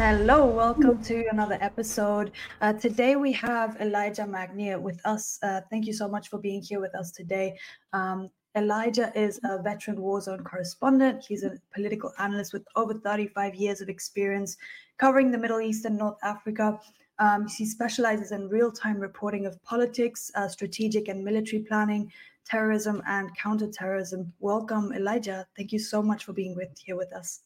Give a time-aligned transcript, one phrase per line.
[0.00, 2.32] Hello, welcome to another episode.
[2.62, 5.38] Uh, today we have Elijah Magnier with us.
[5.42, 7.58] Uh, thank you so much for being here with us today.
[7.92, 11.26] Um, Elijah is a veteran war zone correspondent.
[11.28, 14.56] He's a political analyst with over 35 years of experience
[14.96, 16.80] covering the Middle East and North Africa.
[17.18, 22.10] Um, he specializes in real time reporting of politics, uh, strategic and military planning,
[22.46, 24.32] terrorism, and counterterrorism.
[24.38, 25.46] Welcome, Elijah.
[25.58, 27.42] Thank you so much for being with here with us.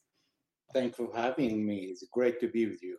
[0.74, 1.76] Thanks for having me.
[1.90, 2.98] It's great to be with you.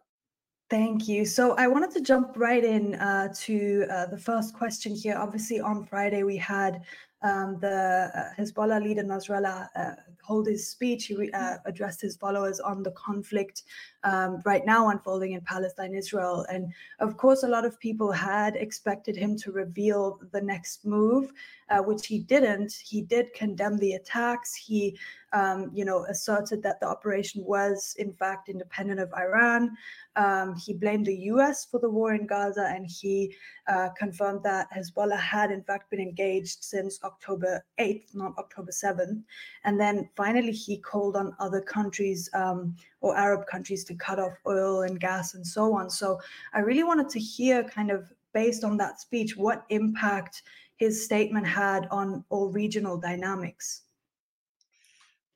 [0.69, 1.25] Thank you.
[1.25, 5.15] So I wanted to jump right in uh, to uh, the first question here.
[5.15, 6.81] Obviously, on Friday we had
[7.21, 9.91] um, the uh, Hezbollah leader Nasrallah uh,
[10.25, 11.05] hold his speech.
[11.05, 13.63] He uh, addressed his followers on the conflict
[14.03, 16.45] um, right now unfolding in Palestine, Israel.
[16.49, 21.31] And of course, a lot of people had expected him to reveal the next move,
[21.69, 22.73] uh, which he didn't.
[22.73, 24.55] He did condemn the attacks.
[24.55, 24.97] He,
[25.33, 29.75] um, you know, asserted that the operation was in fact independent of Iran.
[30.15, 31.65] Um, he blamed the U.S.
[31.65, 33.35] for the war in Gaza, and he
[33.67, 39.21] uh, confirmed that Hezbollah had in fact been engaged since October 8th, not October 7th.
[39.63, 44.33] And then finally, he called on other countries um, or Arab countries to cut off
[44.47, 45.89] oil and gas and so on.
[45.89, 46.19] So
[46.53, 50.43] I really wanted to hear, kind of based on that speech, what impact
[50.77, 53.83] his statement had on all regional dynamics.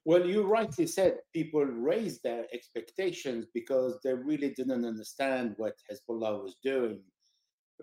[0.05, 6.41] Well, you rightly said people raised their expectations because they really didn't understand what Hezbollah
[6.41, 6.99] was doing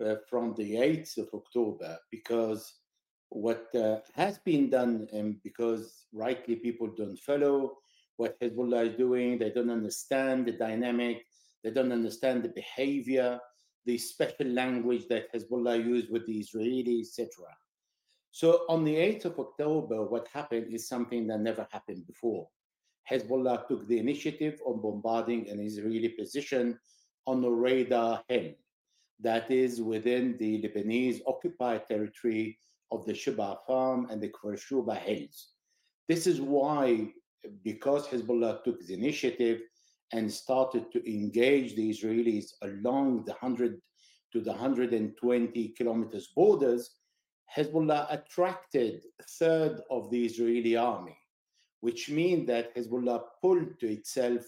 [0.03, 1.97] uh, from the 8th of October.
[2.11, 2.73] Because
[3.29, 7.77] what uh, has been done, and because rightly people don't follow
[8.17, 11.25] what Hezbollah is doing, they don't understand the dynamic,
[11.63, 13.39] they don't understand the behavior,
[13.85, 17.29] the special language that Hezbollah used with the Israelis, etc.
[18.31, 22.47] So on the 8th of October, what happened is something that never happened before.
[23.09, 26.77] Hezbollah took the initiative of bombarding an Israeli position
[27.25, 28.51] on the Radar Hill,
[29.19, 32.57] that is within the Lebanese occupied territory
[32.91, 35.49] of the Shibaa Farm and the Kfar Hills.
[36.07, 37.11] This is why,
[37.63, 39.61] because Hezbollah took the initiative
[40.13, 43.81] and started to engage the Israelis along the 100
[44.33, 46.95] to the 120 kilometers borders,
[47.55, 51.17] Hezbollah attracted a third of the Israeli army,
[51.81, 54.43] which means that Hezbollah pulled to itself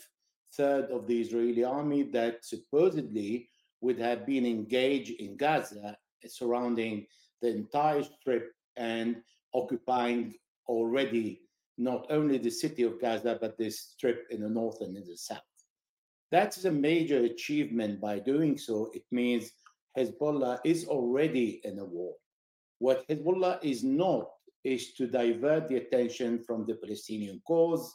[0.56, 3.50] third of the Israeli army that supposedly
[3.82, 7.06] would have been engaged in Gaza surrounding
[7.42, 9.18] the entire strip and
[9.54, 10.36] occupying
[10.68, 11.42] already
[11.78, 15.16] not only the city of Gaza, but this strip in the north and in the
[15.16, 15.40] south.
[16.32, 18.92] That's a major achievement by doing so.
[18.94, 19.52] It means
[19.98, 22.14] Hezbollah is already in a war.
[22.80, 24.30] What Hezbollah is not
[24.64, 27.94] is to divert the attention from the Palestinian cause,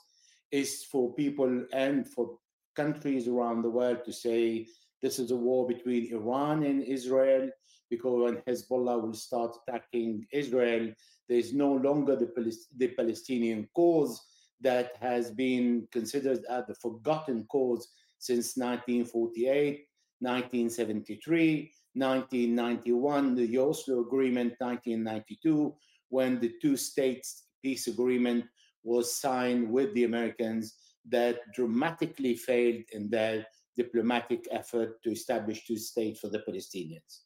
[0.50, 2.38] is for people and for
[2.74, 4.66] countries around the world to say
[5.02, 7.50] this is a war between Iran and Israel,
[7.94, 10.92] because when Hezbollah will start attacking Israel,
[11.28, 12.30] there is no longer the,
[12.76, 14.20] the Palestinian cause
[14.60, 17.88] that has been considered as the forgotten cause
[18.18, 19.86] since 1948,
[20.20, 25.74] 1973, 1991, the Oslo Agreement, 1992,
[26.08, 28.44] when the two states peace agreement
[28.82, 30.74] was signed with the Americans
[31.08, 37.20] that dramatically failed in their diplomatic effort to establish two states for the Palestinians.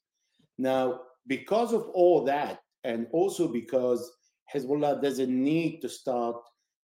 [0.58, 4.10] Now, because of all that, and also because
[4.52, 6.36] Hezbollah doesn't need to start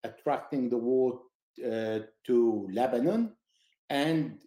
[0.05, 1.21] attracting the war
[1.65, 3.33] uh, to Lebanon
[3.91, 4.39] and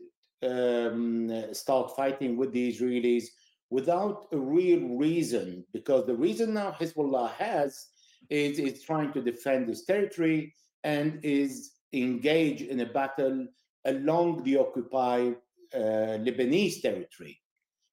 [0.44, 3.26] um, start fighting with the Israelis
[3.70, 7.88] without a real reason, because the reason now Hezbollah has
[8.30, 13.48] is it's trying to defend its territory and is engaged in a battle
[13.86, 15.36] along the occupied
[15.74, 17.40] uh, Lebanese territory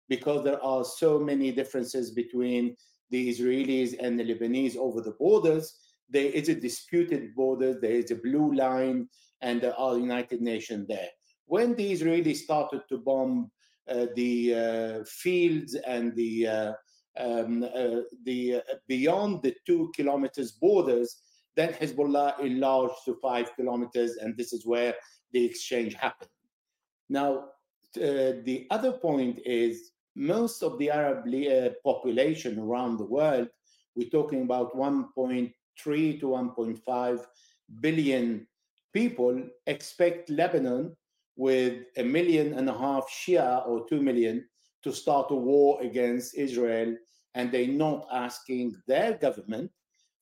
[0.08, 2.76] because there are so many differences between
[3.10, 5.78] the Israelis and the Lebanese over the borders.
[6.10, 9.08] There is a disputed border, there is a blue line,
[9.40, 11.08] and there are United Nations there.
[11.46, 13.50] When the Israelis started to bomb
[13.88, 16.72] uh, the uh, fields and the uh,
[17.16, 21.22] um, uh, the uh, beyond the two kilometers borders,
[21.56, 24.94] then Hezbollah enlarged to five kilometers, and this is where
[25.32, 26.30] the exchange happened.
[27.08, 27.50] Now,
[27.96, 33.48] uh, the other point is most of the Arab uh, population around the world,
[33.96, 35.52] we're talking about 1.3
[36.20, 37.26] to 1.5
[37.80, 38.46] billion
[38.92, 40.96] people, expect Lebanon
[41.36, 44.46] with a million and a half Shia or 2 million
[44.82, 46.96] to start a war against Israel.
[47.34, 49.70] And they're not asking their government,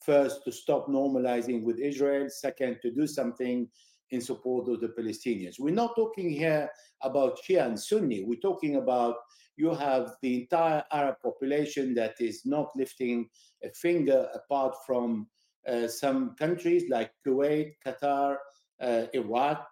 [0.01, 3.69] first, to stop normalizing with Israel, second, to do something
[4.11, 5.59] in support of the Palestinians.
[5.59, 6.71] We're not talking here
[7.03, 8.25] about Shia and Sunni.
[8.25, 9.17] We're talking about
[9.63, 13.29] you have the entire Arab population that is not lifting
[13.63, 15.29] a finger apart from
[15.69, 18.37] uh, some countries like Kuwait, Qatar,
[18.81, 19.65] uh, Iraq,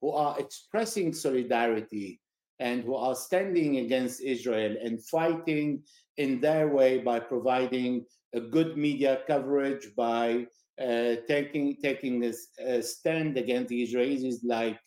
[0.00, 2.20] who are expressing solidarity
[2.58, 5.82] and who are standing against Israel and fighting
[6.16, 8.04] in their way by providing
[8.34, 10.46] a good media coverage, by
[10.80, 12.32] uh, taking taking a,
[12.66, 14.78] a, stand against the Israelis like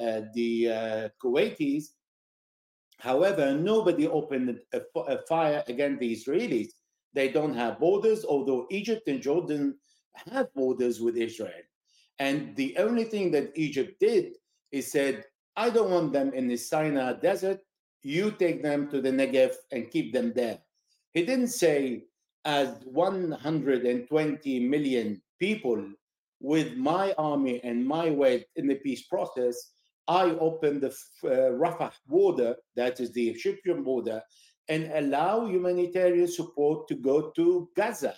[0.00, 0.50] uh, the
[0.80, 1.84] uh, Kuwaitis.
[2.98, 6.70] However, nobody opened a, a, fire against the Israelis.
[7.12, 9.78] They don't have borders, although Egypt and Jordan
[10.14, 11.62] have borders with Israel.
[12.18, 14.34] And the only thing that Egypt did
[14.72, 15.24] is said,
[15.56, 17.60] I don't want them in the Sinai desert.
[18.02, 20.58] You take them to the Negev and keep them there.
[21.12, 22.04] He didn't say,
[22.44, 25.84] as 120 million people
[26.40, 29.73] with my army and my weight in the peace process,
[30.06, 30.88] I open the
[31.24, 34.22] uh, Rafah border, that is the Egyptian border,
[34.68, 38.14] and allow humanitarian support to go to Gaza.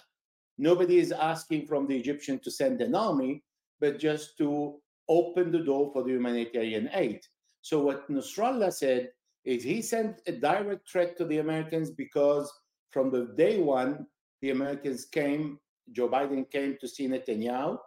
[0.59, 3.43] Nobody is asking from the Egyptian to send an army,
[3.81, 7.21] but just to open the door for the humanitarian aid.
[7.63, 9.11] So what Nasrallah said
[9.45, 12.53] is he sent a direct threat to the Americans because
[12.91, 14.07] from the day one,
[14.41, 15.59] the Americans came,
[15.93, 17.79] Joe Biden came to see Netanyahu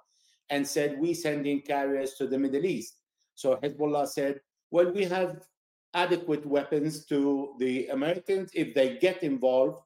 [0.49, 2.98] and said, we sending carriers to the Middle East.
[3.39, 5.47] So Hezbollah said, well, we have
[5.93, 9.79] adequate weapons to the Americans if they get involved.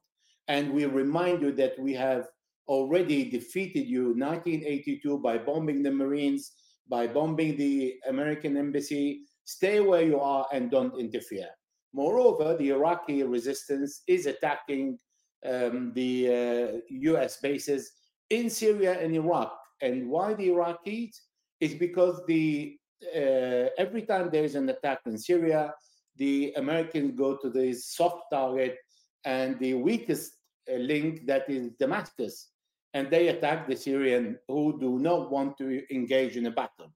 [0.48, 2.26] And we remind you that we have
[2.66, 6.50] already defeated you 1982 by bombing the Marines,
[6.88, 9.22] by bombing the American embassy.
[9.44, 11.48] Stay where you are and don't interfere.
[11.92, 14.98] Moreover, the Iraqi resistance is attacking
[15.46, 17.92] um, the uh, US bases
[18.30, 19.56] in Syria and Iraq.
[19.80, 21.14] And why the Iraqis?
[21.60, 22.76] Is because the
[23.14, 25.74] uh, every time there is an attack in Syria,
[26.16, 28.78] the Americans go to the soft target
[29.24, 30.36] and the weakest
[30.70, 32.50] uh, link that is Damascus
[32.94, 36.92] and they attack the Syrian who do not want to engage in a battle.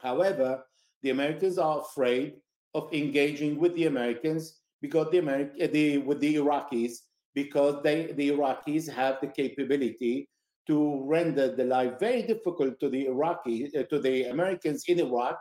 [0.00, 0.64] However,
[1.02, 2.34] the Americans are afraid
[2.74, 6.92] of engaging with the Americans because the Ameri- the with the Iraqis
[7.34, 10.28] because they the Iraqis have the capability
[10.68, 15.40] to render the life very difficult to the Iraqi uh, to the Americans in Iraq,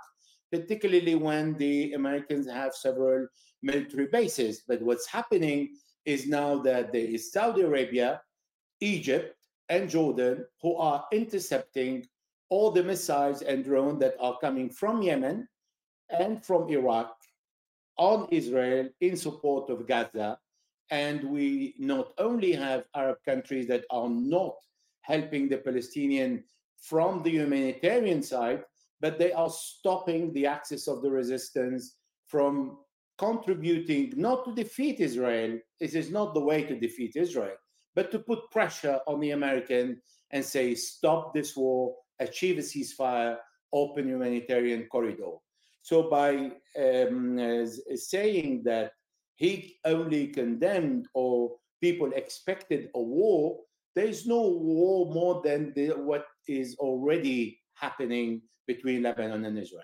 [0.51, 3.27] particularly when the Americans have several
[3.61, 4.63] military bases.
[4.67, 5.75] But what's happening
[6.05, 8.21] is now that there is Saudi Arabia,
[8.79, 9.35] Egypt,
[9.69, 12.07] and Jordan who are intercepting
[12.49, 15.47] all the missiles and drones that are coming from Yemen
[16.09, 17.13] and from Iraq
[17.97, 20.39] on Israel in support of Gaza.
[20.89, 24.55] And we not only have Arab countries that are not
[25.11, 26.43] helping the Palestinian
[26.89, 28.61] from the humanitarian side,
[29.01, 31.95] but they are stopping the access of the resistance
[32.27, 32.77] from
[33.17, 35.57] contributing not to defeat Israel.
[35.79, 37.57] This is not the way to defeat Israel
[37.97, 39.99] but to put pressure on the American
[40.29, 43.37] and say, stop this war, achieve a ceasefire,
[43.73, 45.33] open humanitarian corridor.
[45.81, 47.39] So by um,
[47.95, 48.91] saying that
[49.33, 53.57] he only condemned or people expected a war,
[53.97, 59.81] there is no war more than the, what is already happening between Lebanon and Israel.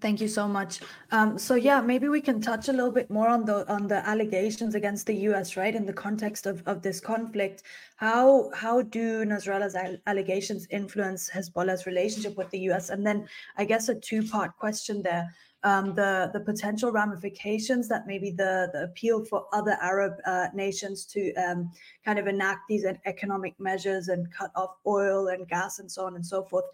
[0.00, 0.80] Thank you so much.
[1.10, 4.06] Um, so yeah, maybe we can touch a little bit more on the on the
[4.06, 5.56] allegations against the U.S.
[5.56, 7.62] right in the context of, of this conflict.
[7.96, 9.76] How how do Nasrallah's
[10.06, 12.90] allegations influence Hezbollah's relationship with the U.S.
[12.90, 13.26] And then
[13.56, 15.26] I guess a two part question there.
[15.64, 21.06] Um, the the potential ramifications that maybe the the appeal for other Arab uh, nations
[21.06, 21.70] to um,
[22.04, 26.16] kind of enact these economic measures and cut off oil and gas and so on
[26.16, 26.64] and so forth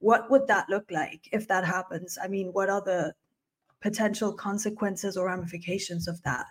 [0.00, 2.18] what would that look like if that happens?
[2.22, 3.14] I mean, what are the
[3.80, 6.46] potential consequences or ramifications of that?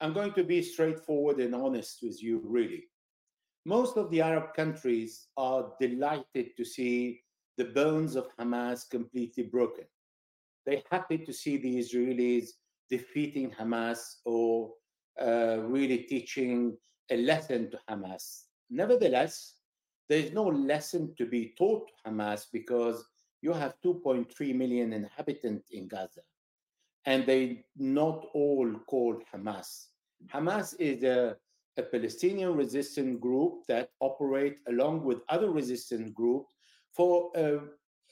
[0.00, 2.84] I'm going to be straightforward and honest with you, really.
[3.64, 7.22] Most of the Arab countries are delighted to see
[7.56, 9.84] the bones of Hamas completely broken.
[10.66, 12.48] They're happy to see the Israelis
[12.90, 14.72] defeating Hamas or
[15.20, 16.76] uh, really teaching
[17.10, 18.44] a lesson to Hamas.
[18.68, 19.54] Nevertheless,
[20.08, 23.06] there is no lesson to be taught to Hamas because
[23.42, 26.22] you have 2.3 million inhabitants in Gaza,
[27.04, 29.86] and they not all called Hamas.
[30.32, 31.36] Hamas is a,
[31.76, 36.52] a Palestinian resistance group that operate along with other resistance groups
[36.92, 37.58] for a,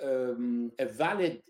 [0.04, 1.42] um, a valid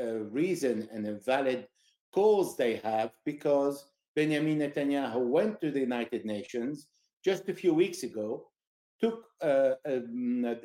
[0.00, 1.66] uh, reason and a valid
[2.12, 6.86] cause they have because Benjamin Netanyahu went to the United Nations
[7.24, 8.46] just a few weeks ago
[9.00, 10.02] took a, a,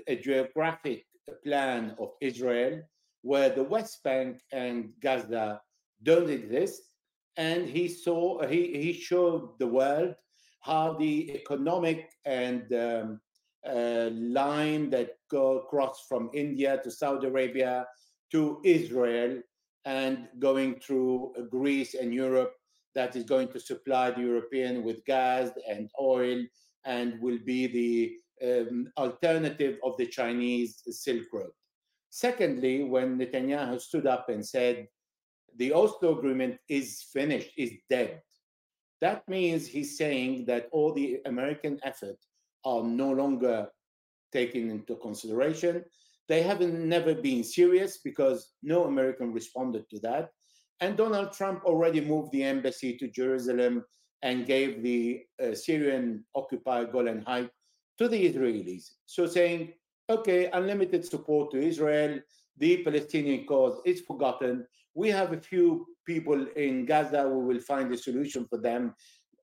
[0.08, 1.06] a geographic
[1.44, 2.82] plan of Israel,
[3.22, 5.62] where the West Bank and Gaza
[6.04, 6.82] don't exist.
[7.38, 10.16] And he saw, he, he showed the world
[10.62, 13.20] how the economic and um,
[13.68, 17.86] uh, line that go across from India to Saudi Arabia
[18.32, 19.42] to Israel
[19.86, 22.54] and going through Greece and Europe
[22.96, 26.44] that is going to supply the European with gas and oil
[26.86, 28.18] and will be the
[28.48, 31.52] um, alternative of the Chinese Silk Road.
[32.10, 34.88] Secondly, when Netanyahu stood up and said
[35.58, 38.22] the Oslo Agreement is finished, is dead,
[39.02, 42.18] that means he's saying that all the American effort
[42.66, 43.68] are no longer
[44.34, 45.84] taken into consideration.
[46.30, 50.30] They haven't never been serious because no American responded to that.
[50.80, 53.84] And Donald Trump already moved the embassy to Jerusalem
[54.22, 57.50] and gave the uh, Syrian occupied Golan Heights
[57.98, 58.84] to the Israelis.
[59.08, 59.74] So saying,
[60.10, 62.20] okay, unlimited support to Israel,
[62.58, 64.66] the Palestinian cause is forgotten.
[64.94, 68.94] We have a few people in Gaza, we will find a solution for them.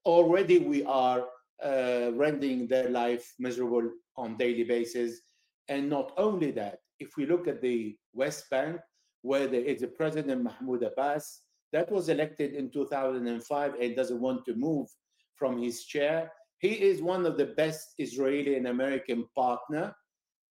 [0.05, 1.25] Already we are
[1.65, 5.21] uh, rendering their life miserable on daily basis.
[5.69, 8.81] And not only that, if we look at the West Bank,
[9.23, 11.41] where there is a President Mahmoud Abbas
[11.73, 14.89] that was elected in 2005 and doesn't want to move
[15.35, 16.31] from his chair.
[16.59, 19.95] He is one of the best Israeli and American partner,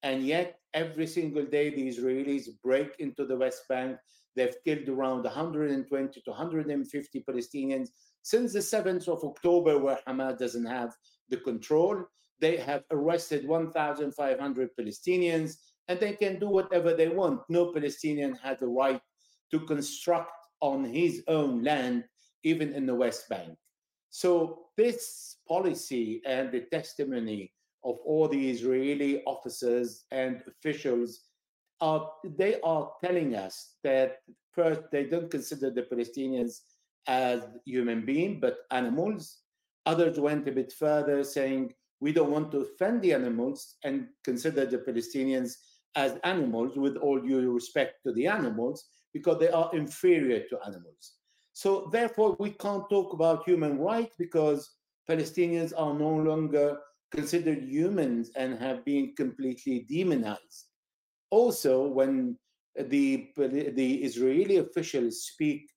[0.04, 3.98] and yet every single day the Israelis break into the West Bank.
[4.36, 7.88] They've killed around 120 to 150 Palestinians
[8.22, 10.94] since the 7th of October, where Hamas doesn't have
[11.30, 12.04] the control.
[12.40, 17.42] They have arrested 1,500 Palestinians and they can do whatever they want.
[17.50, 19.02] No Palestinian has the right
[19.52, 22.06] to construct on his own land,
[22.44, 23.58] even in the West Bank.
[24.10, 27.52] So, this policy and the testimony
[27.84, 31.22] of all the Israeli officers and officials
[31.82, 34.20] are they are telling us that
[34.54, 36.62] first they don't consider the Palestinians
[37.08, 39.40] as human beings but animals.
[39.86, 44.66] Others went a bit further, saying we don't want to offend the animals and consider
[44.66, 45.54] the Palestinians
[45.96, 51.14] as animals, with all due respect to the animals, because they are inferior to animals.
[51.54, 54.70] So therefore, we can't talk about human rights because
[55.10, 56.78] Palestinians are no longer
[57.12, 60.66] considered humans and have been completely demonized.
[61.32, 62.38] Also, when
[62.76, 65.70] the, the Israeli officials speak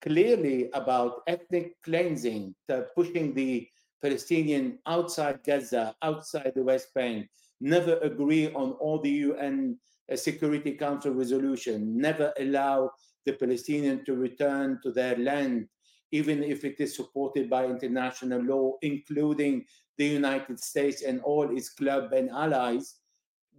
[0.00, 2.54] clearly about ethnic cleansing,
[2.94, 3.68] pushing the
[4.02, 7.28] Palestinian outside Gaza, outside the West Bank,
[7.60, 9.78] never agree on all the UN
[10.10, 12.90] uh, Security Council resolution, never allow
[13.26, 15.68] the Palestinians to return to their land,
[16.12, 19.64] even if it is supported by international law, including
[19.98, 22.96] the United States and all its club and allies.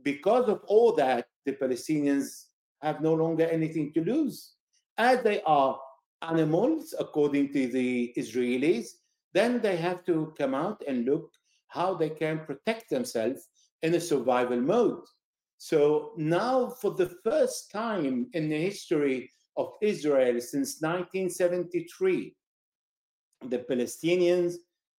[0.01, 2.45] Because of all that, the Palestinians
[2.81, 4.53] have no longer anything to lose.
[4.97, 5.79] As they are
[6.23, 9.00] animals, according to the Israelis,
[9.33, 11.31] then they have to come out and look
[11.67, 13.47] how they can protect themselves
[13.81, 15.03] in a survival mode.
[15.57, 22.35] So now, for the first time in the history of Israel since 1973,
[23.47, 24.55] the Palestinians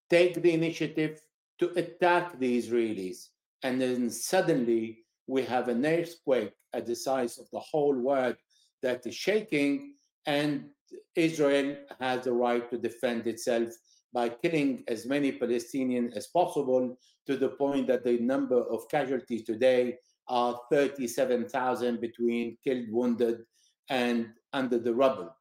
[0.09, 1.21] take the initiative
[1.59, 3.29] to attack the Israelis.
[3.63, 8.37] And then suddenly we have an earthquake at the size of the whole world
[8.83, 9.95] that is shaking,
[10.27, 10.71] and
[11.15, 13.69] Israel has the right to defend itself
[14.13, 19.45] by killing as many Palestinians as possible to the point that the number of casualties
[19.45, 19.97] today
[20.29, 23.43] are 37,000 between killed, wounded,
[23.89, 25.35] and under the rubble.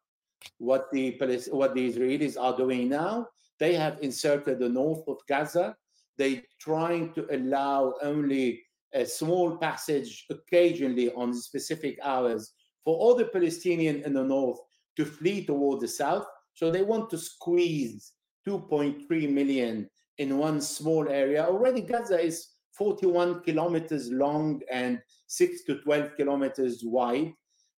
[0.57, 1.17] What the,
[1.51, 3.27] what the Israelis are doing now,
[3.59, 5.75] they have encircled the north of Gaza.
[6.17, 8.63] They're trying to allow only
[8.93, 14.59] a small passage occasionally on specific hours for all the Palestinians in the north
[14.97, 16.25] to flee toward the south.
[16.53, 18.13] So they want to squeeze
[18.47, 21.45] 2.3 million in one small area.
[21.45, 27.33] Already, Gaza is 41 kilometers long and 6 to 12 kilometers wide.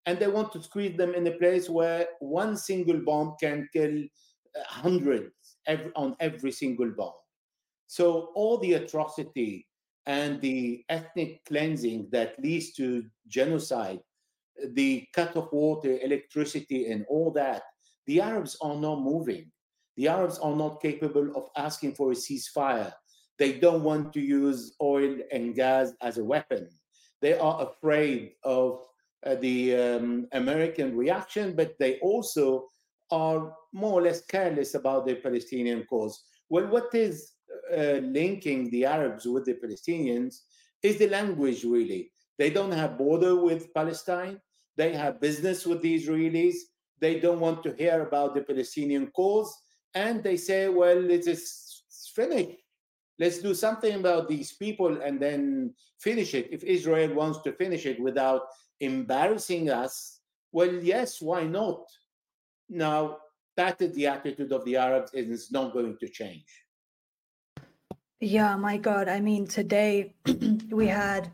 [0.05, 4.03] And they want to squeeze them in a place where one single bomb can kill
[4.03, 5.31] uh, hundreds
[5.95, 7.13] on every single bomb.
[7.87, 9.67] So, all the atrocity
[10.05, 13.99] and the ethnic cleansing that leads to genocide,
[14.73, 17.63] the cut of water, electricity, and all that,
[18.07, 19.51] the Arabs are not moving.
[19.97, 22.93] The Arabs are not capable of asking for a ceasefire.
[23.37, 26.69] They don't want to use oil and gas as a weapon.
[27.21, 28.81] They are afraid of
[29.25, 32.69] uh, the um, American reaction, but they also
[33.11, 36.23] are more or less careless about the Palestinian cause.
[36.49, 37.31] Well, what is
[37.71, 40.35] uh, linking the Arabs with the Palestinians
[40.81, 42.11] is the language, really.
[42.37, 44.39] They don't have border with Palestine.
[44.75, 46.55] They have business with the Israelis.
[46.99, 49.55] They don't want to hear about the Palestinian cause.
[49.95, 51.83] And they say, well, it is
[52.15, 52.57] finished.
[53.19, 56.49] Let's do something about these people and then finish it.
[56.51, 58.41] If Israel wants to finish it without
[58.79, 60.19] embarrassing us,
[60.51, 61.85] well, yes, why not?
[62.69, 63.17] Now,
[63.55, 66.45] that is the attitude of the Arabs, and it's not going to change.
[68.19, 69.09] Yeah, my God.
[69.09, 70.15] I mean, today
[70.71, 71.31] we had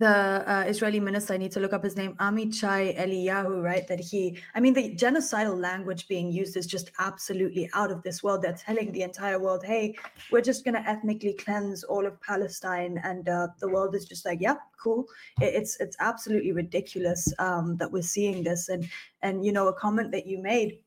[0.00, 3.86] the uh, Israeli minister, I need to look up his name, Amichai Eliyahu, right?
[3.86, 8.22] That he, I mean, the genocidal language being used is just absolutely out of this
[8.22, 8.40] world.
[8.40, 9.94] They're telling the entire world, hey,
[10.32, 12.98] we're just going to ethnically cleanse all of Palestine.
[13.04, 15.04] And uh, the world is just like, yeah, cool.
[15.38, 18.70] It, it's it's absolutely ridiculous um, that we're seeing this.
[18.70, 18.88] And,
[19.20, 20.78] and, you know, a comment that you made,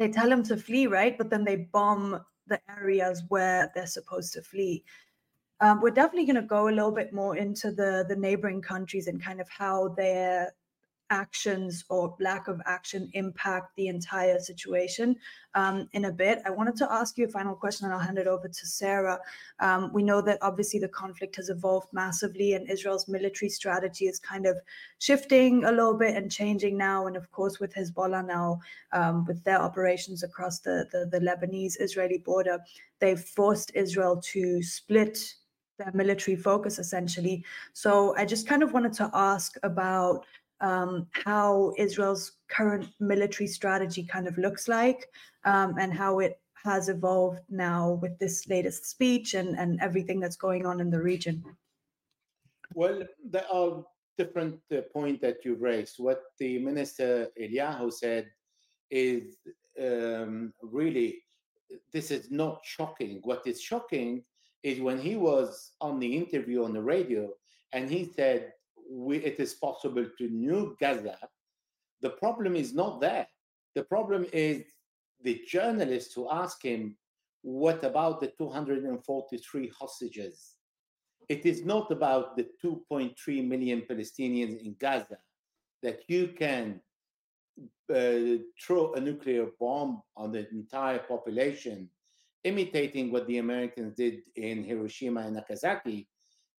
[0.00, 1.16] they tell them to flee, right?
[1.16, 4.82] But then they bomb the areas where they're supposed to flee.
[5.60, 9.06] Um, we're definitely going to go a little bit more into the the neighboring countries
[9.06, 10.52] and kind of how their
[11.10, 15.16] actions or lack of action impact the entire situation
[15.54, 16.40] um, in a bit.
[16.44, 19.18] I wanted to ask you a final question and I'll hand it over to Sarah.
[19.60, 24.18] Um, we know that obviously the conflict has evolved massively and Israel's military strategy is
[24.18, 24.56] kind of
[24.98, 27.06] shifting a little bit and changing now.
[27.06, 28.60] And of course, with Hezbollah now,
[28.92, 32.58] um, with their operations across the, the, the Lebanese Israeli border,
[32.98, 35.34] they've forced Israel to split
[35.78, 37.44] their military focus essentially.
[37.72, 40.24] So I just kind of wanted to ask about
[40.60, 45.08] um, how Israel's current military strategy kind of looks like
[45.44, 50.36] um, and how it has evolved now with this latest speech and, and everything that's
[50.36, 51.44] going on in the region.
[52.74, 53.84] Well, there are
[54.16, 55.96] different uh, points that you raised.
[55.98, 58.30] What the minister Eliyahu said
[58.90, 59.36] is
[59.80, 61.18] um, really,
[61.92, 63.20] this is not shocking.
[63.24, 64.22] What is shocking
[64.64, 67.28] is when he was on the interview on the radio
[67.72, 68.52] and he said,
[69.10, 71.18] it is possible to nuke Gaza.
[72.00, 73.28] The problem is not that.
[73.74, 74.64] The problem is
[75.22, 76.96] the journalists who ask him,
[77.42, 80.54] what about the 243 hostages?
[81.28, 85.18] It is not about the 2.3 million Palestinians in Gaza
[85.82, 86.80] that you can
[87.94, 91.90] uh, throw a nuclear bomb on the entire population
[92.44, 96.08] imitating what the Americans did in Hiroshima and Nagasaki,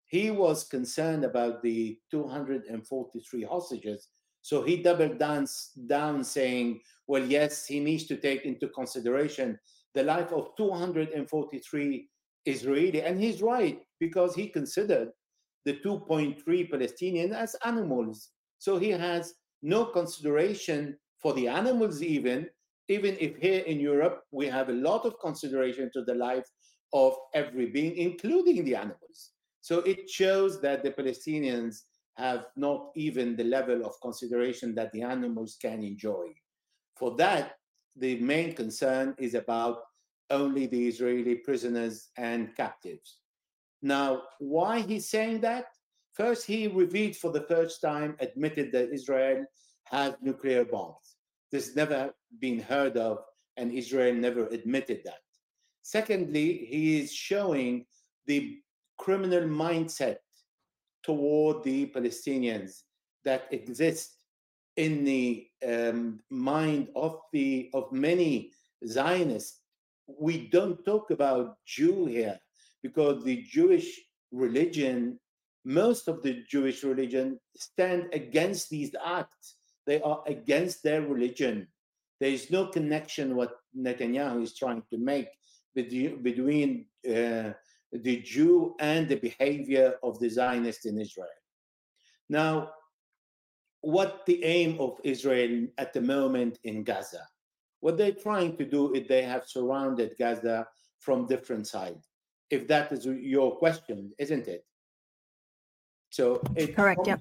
[0.08, 4.10] he was concerned about the 243 hostages.
[4.42, 5.48] So he doubled down,
[5.88, 9.58] down saying, well, yes, he needs to take into consideration
[9.94, 12.10] the life of 243
[12.46, 13.02] Israeli.
[13.02, 15.10] And he's right, because he considered
[15.66, 18.30] the 2.3 Palestinians as animals.
[18.60, 22.48] So he has no consideration for the animals, even,
[22.88, 26.48] even if here in Europe we have a lot of consideration to the life
[26.94, 29.32] of every being, including the animals.
[29.62, 31.82] So it shows that the Palestinians
[32.18, 36.28] have not even the level of consideration that the animals can enjoy.
[36.96, 37.56] For that,
[37.98, 39.80] the main concern is about
[40.30, 43.18] only the Israeli prisoners and captives.
[43.82, 45.66] Now, why he's saying that?
[46.14, 49.46] First, he revealed for the first time, admitted that Israel
[49.86, 51.15] has nuclear bombs.
[51.52, 53.20] This never been heard of,
[53.58, 55.20] and Israel never admitted that.
[55.82, 57.86] Secondly, he is showing
[58.26, 58.58] the
[58.98, 60.18] criminal mindset
[61.04, 62.82] toward the Palestinians
[63.24, 64.18] that exists
[64.78, 68.52] in the um, mind of the of many
[68.86, 69.62] Zionists.
[70.08, 72.40] We don't talk about Jew here
[72.84, 75.20] because the Jewish religion,
[75.64, 81.68] most of the Jewish religion, stand against these acts they are against their religion.
[82.20, 85.30] There is no connection what Netanyahu is trying to make
[85.76, 87.52] between uh,
[87.92, 91.28] the Jew and the behavior of the Zionists in Israel.
[92.30, 92.72] Now,
[93.82, 97.28] what the aim of Israel at the moment in Gaza?
[97.82, 100.68] What they're trying to do is they have surrounded Gaza
[101.00, 102.08] from different sides.
[102.50, 104.66] If that is your question, isn't it?
[106.10, 107.02] So it, correct.
[107.02, 107.18] From, yeah.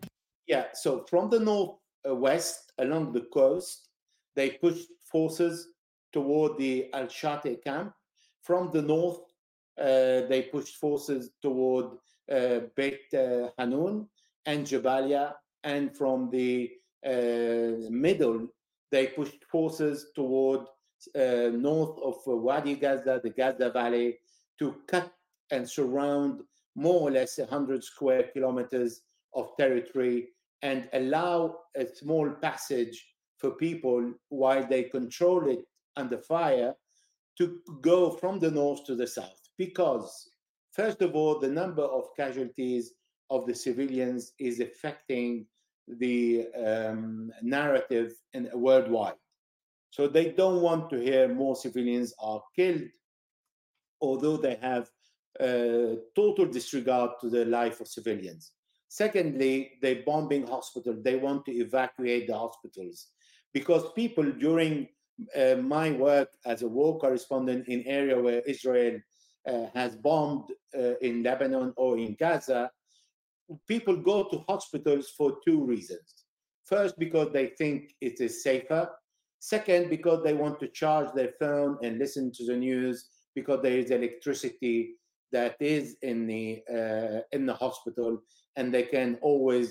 [0.46, 0.64] Yeah.
[0.72, 3.88] So from the north west along the coast.
[4.36, 5.68] They pushed forces
[6.12, 7.92] toward the Al Shati camp.
[8.42, 9.20] From the north,
[9.78, 11.86] uh, they pushed forces toward
[12.30, 14.06] uh, Beit uh, Hanun
[14.46, 15.34] and Jabalia.
[15.62, 16.70] And from the
[17.06, 18.48] uh, middle,
[18.90, 20.60] they pushed forces toward
[21.14, 24.18] uh, north of Wadi Gaza, the Gaza Valley,
[24.58, 25.10] to cut
[25.50, 26.42] and surround
[26.76, 29.02] more or less 100 square kilometers
[29.34, 30.28] of territory
[30.64, 33.06] and allow a small passage
[33.38, 35.62] for people while they control it
[35.96, 36.74] under fire
[37.38, 39.40] to go from the north to the south.
[39.58, 40.30] Because,
[40.72, 42.94] first of all, the number of casualties
[43.30, 45.46] of the civilians is affecting
[45.86, 49.20] the um, narrative in, worldwide.
[49.90, 52.90] So they don't want to hear more civilians are killed,
[54.00, 54.90] although they have
[55.38, 58.52] uh, total disregard to the life of civilians.
[58.94, 61.02] Secondly, they bombing hospitals.
[61.02, 63.08] They want to evacuate the hospitals
[63.52, 64.86] because people during
[65.36, 69.00] uh, my work as a war correspondent in area where Israel
[69.48, 70.44] uh, has bombed
[70.78, 72.70] uh, in Lebanon or in Gaza,
[73.66, 76.08] people go to hospitals for two reasons.
[76.64, 78.88] First, because they think it is safer.
[79.40, 83.76] Second, because they want to charge their phone and listen to the news because there
[83.76, 84.94] is electricity
[85.34, 88.22] that is in the uh, in the hospital,
[88.56, 89.68] and they can always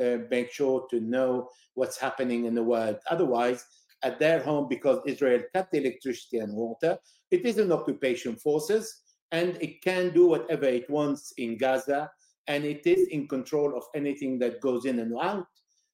[0.00, 2.96] uh, make sure to know what's happening in the world.
[3.10, 3.60] Otherwise,
[4.02, 6.96] at their home, because Israel cut the electricity and water,
[7.30, 8.84] it is an occupation forces,
[9.30, 12.10] and it can do whatever it wants in Gaza
[12.48, 15.46] and it is in control of anything that goes in and out.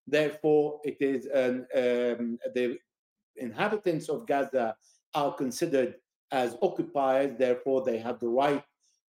[0.07, 1.67] Therefore, it is um,
[2.55, 2.79] the
[3.37, 4.75] inhabitants of Gaza
[5.15, 5.95] are considered
[6.33, 7.37] as occupiers.
[7.39, 8.63] Therefore, they have the right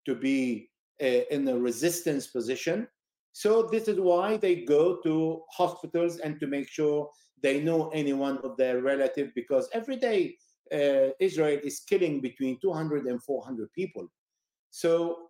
[0.09, 0.71] to be
[1.03, 2.89] uh, in a resistance position.
[3.33, 7.11] So this is why they go to hospitals and to make sure
[7.43, 10.37] they know anyone of their relative because every day
[10.73, 14.09] uh, Israel is killing between 200 and 400 people.
[14.71, 15.29] So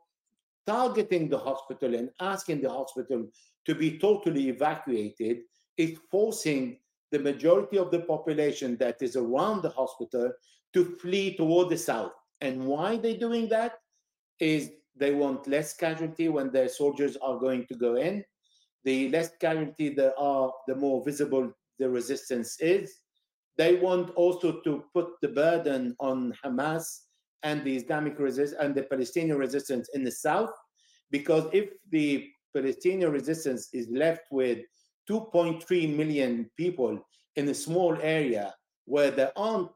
[0.67, 3.27] targeting the hospital and asking the hospital
[3.67, 5.39] to be totally evacuated
[5.77, 6.79] is forcing
[7.11, 10.33] the majority of the population that is around the hospital
[10.75, 12.13] to flee toward the south.
[12.41, 13.79] And why they're doing that
[14.41, 18.25] is they want less casualty when their soldiers are going to go in.
[18.85, 22.99] The less casualty there are, the more visible the resistance is.
[23.57, 26.85] They want also to put the burden on Hamas
[27.43, 30.51] and the Islamic resist and the Palestinian resistance in the south,
[31.11, 34.59] because if the Palestinian resistance is left with
[35.11, 36.99] 2.3 million people
[37.37, 39.71] in a small area where there aren't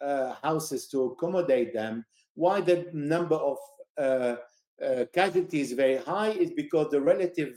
[0.00, 2.04] uh, houses to accommodate them,
[2.34, 3.56] why the number of
[3.98, 4.36] uh,
[4.84, 7.54] uh, casualties very high is because the relative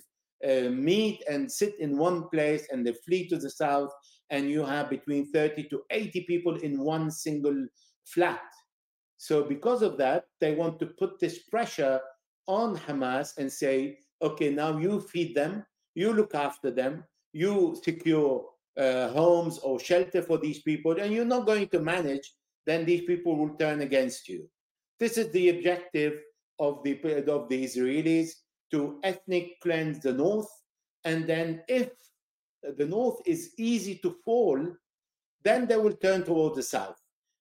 [0.47, 3.91] uh, meet and sit in one place and they flee to the south
[4.31, 7.67] and you have between 30 to 80 people in one single
[8.05, 8.41] flat
[9.21, 12.01] so because of that, they want to put this pressure
[12.47, 18.43] on Hamas and say, okay, now you feed them, you look after them, you secure
[18.79, 22.33] uh, homes or shelter for these people, and you're not going to manage,
[22.65, 24.49] then these people will turn against you.
[24.99, 26.19] This is the objective
[26.61, 26.93] of the
[27.37, 28.29] of the Israelis
[28.71, 30.49] to ethnic cleanse the north,
[31.03, 31.89] and then if
[32.79, 34.59] the north is easy to fall,
[35.43, 36.95] then they will turn towards the south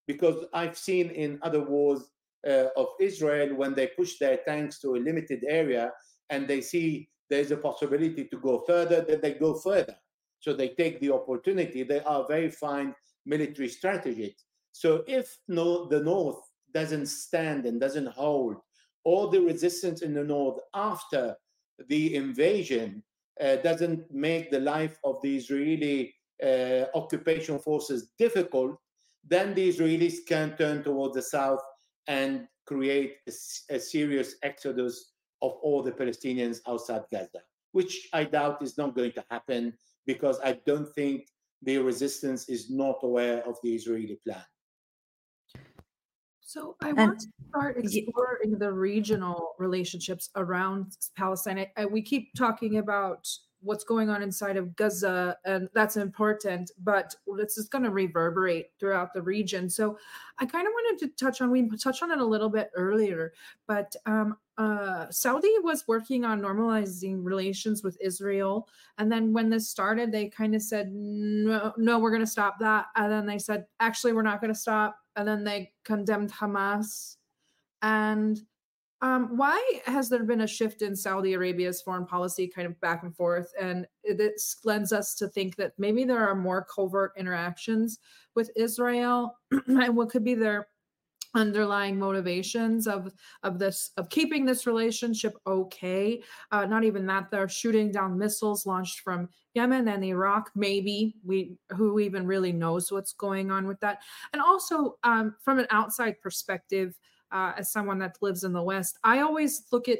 [0.06, 2.02] because I've seen in other wars
[2.46, 5.92] uh, of Israel when they push their tanks to a limited area
[6.30, 9.96] and they see there's a possibility to go further, then they go further.
[10.40, 11.82] So they take the opportunity.
[11.82, 12.94] They are very fine
[13.26, 14.44] military strategists.
[14.72, 16.40] So if no, the North
[16.72, 18.56] doesn't stand and doesn't hold,
[19.04, 21.36] all the resistance in the North after
[21.88, 23.02] the invasion
[23.40, 28.76] uh, doesn't make the life of the Israeli uh, occupation forces difficult,
[29.26, 31.60] then the Israelis can turn towards the south
[32.06, 33.32] and create a,
[33.74, 37.40] a, serious exodus of all the Palestinians outside Gaza,
[37.72, 39.72] which I doubt is not going to happen
[40.06, 41.26] because I don't think
[41.62, 44.44] the resistance is not aware of the Israeli plan.
[46.50, 51.60] So I want to start exploring the regional relationships around Palestine.
[51.60, 53.28] I, I, we keep talking about
[53.60, 58.70] what's going on inside of Gaza, and that's important, but this is going to reverberate
[58.80, 59.70] throughout the region.
[59.70, 59.96] So
[60.40, 63.32] I kind of wanted to touch on, we touched on it a little bit earlier,
[63.68, 68.66] but um, uh, Saudi was working on normalizing relations with Israel.
[68.98, 72.58] And then when this started, they kind of said, no, no, we're going to stop
[72.58, 72.86] that.
[72.96, 74.96] And then they said, actually, we're not going to stop.
[75.20, 77.16] And then they condemned Hamas.
[77.82, 78.40] And
[79.02, 83.02] um, why has there been a shift in Saudi Arabia's foreign policy kind of back
[83.02, 83.52] and forth?
[83.60, 87.98] And this lends us to think that maybe there are more covert interactions
[88.34, 90.68] with Israel and what could be their
[91.34, 93.12] underlying motivations of
[93.42, 96.22] of this of keeping this relationship okay.
[96.50, 100.50] Uh, not even that they're shooting down missiles launched from yemen and iraq.
[100.54, 103.98] Maybe we who even really knows what's going on with that.
[104.32, 106.98] And also um, from an outside perspective
[107.32, 109.98] uh, as someone that lives in the West, I always look at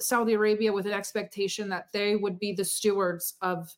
[0.00, 3.72] Saudi Arabia with an expectation that they would be the stewards of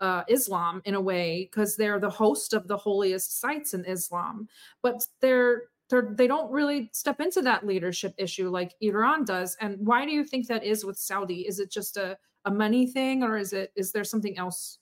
[0.00, 4.48] uh, Islam in a way because they're the host of the holiest sites in Islam,
[4.82, 9.56] but they're they're they don't really step into that leadership issue like Iran does.
[9.60, 11.46] And why do you think that is with Saudi?
[11.46, 14.78] Is it just a a money thing or is it is there something else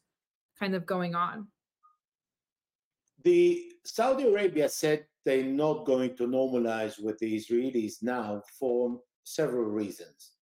[0.58, 1.48] kind of going on?
[3.24, 9.64] The Saudi Arabia said they're not going to normalize with the Israelis now for several
[9.64, 10.32] reasons.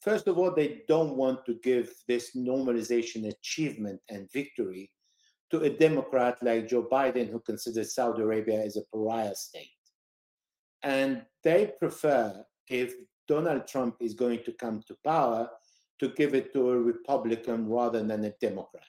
[0.00, 4.90] First of all, they don't want to give this normalization achievement and victory
[5.50, 9.72] to a Democrat like Joe Biden, who considers Saudi Arabia as a pariah state.
[10.82, 12.94] And they prefer, if
[13.28, 15.48] Donald Trump is going to come to power,
[16.00, 18.84] to give it to a Republican rather than a Democrat.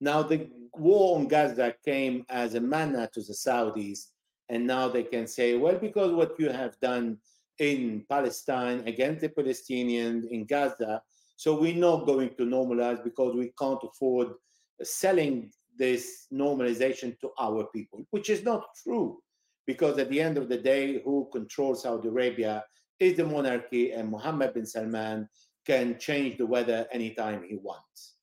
[0.00, 4.10] Now, the war on Gaza came as a manna to the Saudis,
[4.50, 7.18] and now they can say, well, because what you have done
[7.58, 11.02] in Palestine against the Palestinians in Gaza,
[11.36, 14.28] so we're not going to normalize because we can't afford
[14.82, 19.18] selling this normalization to our people, which is not true,
[19.66, 22.64] because at the end of the day, who controls Saudi Arabia
[22.98, 25.28] is the monarchy, and Mohammed bin Salman
[25.66, 28.14] can change the weather anytime he wants.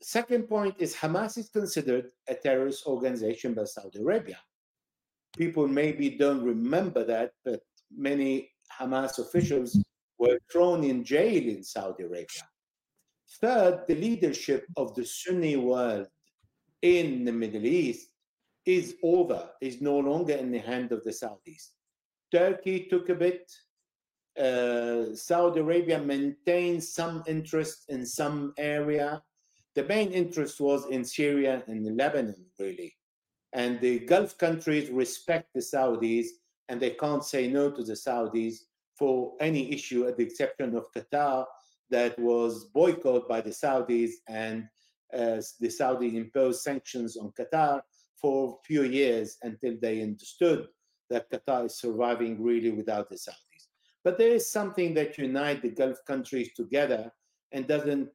[0.00, 4.38] Second point is Hamas is considered a terrorist organization by Saudi Arabia.
[5.36, 9.82] People maybe don't remember that, but many Hamas officials
[10.18, 12.46] were thrown in jail in Saudi Arabia.
[13.40, 16.06] Third, the leadership of the Sunni world
[16.82, 18.10] in the Middle East
[18.66, 21.70] is over, is no longer in the hand of the Saudis.
[22.32, 23.52] Turkey took a bit.
[24.38, 29.22] Uh, Saudi Arabia maintained some interest in some area.
[29.74, 32.96] The main interest was in Syria and Lebanon, really.
[33.52, 36.26] And the Gulf countries respect the Saudis
[36.68, 38.56] and they can't say no to the Saudis
[38.98, 41.44] for any issue, at the exception of Qatar,
[41.90, 44.64] that was boycotted by the Saudis and
[45.12, 47.82] uh, the Saudi imposed sanctions on Qatar
[48.24, 50.66] for a few years until they understood
[51.10, 53.64] that Qatar is surviving really without the Saudis.
[54.02, 57.12] But there is something that unites the Gulf countries together
[57.52, 58.08] and doesn't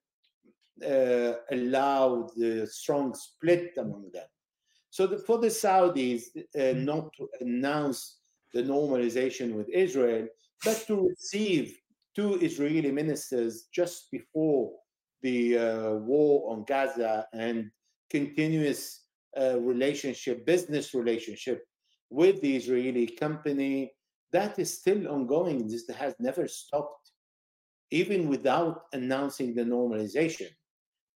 [0.84, 4.26] uh, allow the strong split among them.
[4.90, 6.24] So the, for the Saudis
[6.60, 8.18] uh, not to announce
[8.56, 10.28] the normalization with Israel,
[10.66, 11.78] but to receive
[12.16, 14.72] two Israeli ministers just before
[15.22, 17.70] the uh, war on Gaza and
[18.10, 19.02] continuous
[19.38, 21.66] relationship, business relationship
[22.10, 23.94] with the Israeli company,
[24.32, 25.68] that is still ongoing.
[25.68, 27.12] This has never stopped,
[27.92, 30.50] even without announcing the normalization.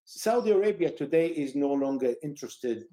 [0.06, 2.86] Saudi Arabia today is no longer interested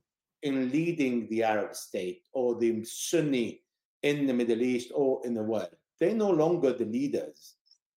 [0.42, 3.62] in leading the Arab state or the Sunni
[4.02, 5.74] in the Middle East or in the world.
[5.98, 7.56] They're no longer the leaders.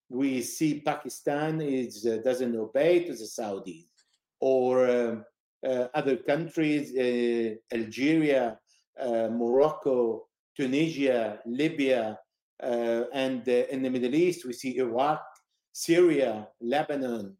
[0.09, 3.85] We see Pakistan is, uh, doesn't obey to the Saudis,
[4.39, 5.15] or uh,
[5.63, 8.59] other countries, uh, Algeria,
[8.99, 12.17] uh, Morocco, Tunisia, Libya,
[12.61, 15.23] uh, and in the Middle East, we see Iraq,
[15.73, 17.35] Syria, Lebanon,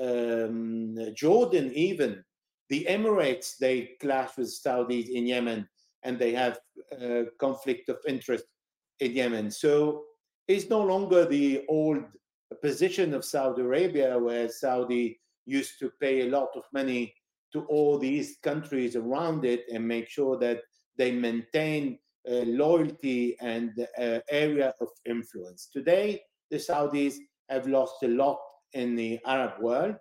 [0.00, 2.22] um, Jordan, even
[2.68, 3.56] the Emirates.
[3.58, 5.68] They clash with Saudis in Yemen
[6.04, 6.58] and they have
[7.00, 8.44] uh, conflict of interest
[9.00, 9.50] in Yemen.
[9.50, 10.04] So
[10.48, 12.04] it's no longer the old
[12.62, 17.14] position of Saudi Arabia, where Saudi used to pay a lot of money
[17.52, 20.62] to all these countries around it and make sure that
[20.96, 25.68] they maintain uh, loyalty and uh, area of influence.
[25.72, 27.16] Today, the Saudis
[27.48, 28.38] have lost a lot
[28.72, 29.96] in the Arab world,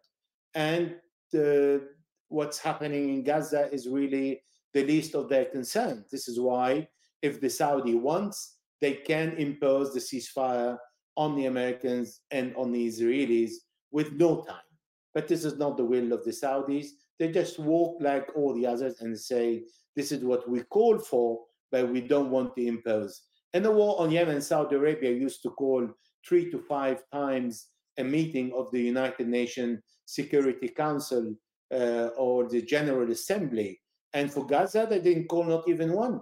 [0.54, 0.96] and
[1.38, 1.80] uh,
[2.30, 4.42] what's happening in Gaza is really
[4.74, 6.06] the least of their concern.
[6.12, 6.88] This is why,
[7.22, 10.78] if the Saudi wants, they can impose the ceasefire
[11.18, 13.52] on the Americans and on the Israelis
[13.92, 14.70] with no time.
[15.14, 16.88] But this is not the will of the Saudis.
[17.22, 21.42] They just walk like all the others and say, this is what we call for,
[21.72, 23.22] but we don't want to impose.
[23.54, 25.88] And the war on Yemen, Saudi Arabia used to call
[26.28, 27.68] three to five times
[28.00, 31.36] a meeting of the United Nations Security Council
[31.72, 33.80] uh, or the General Assembly
[34.14, 36.22] and for Gaza, they didn't call not even one.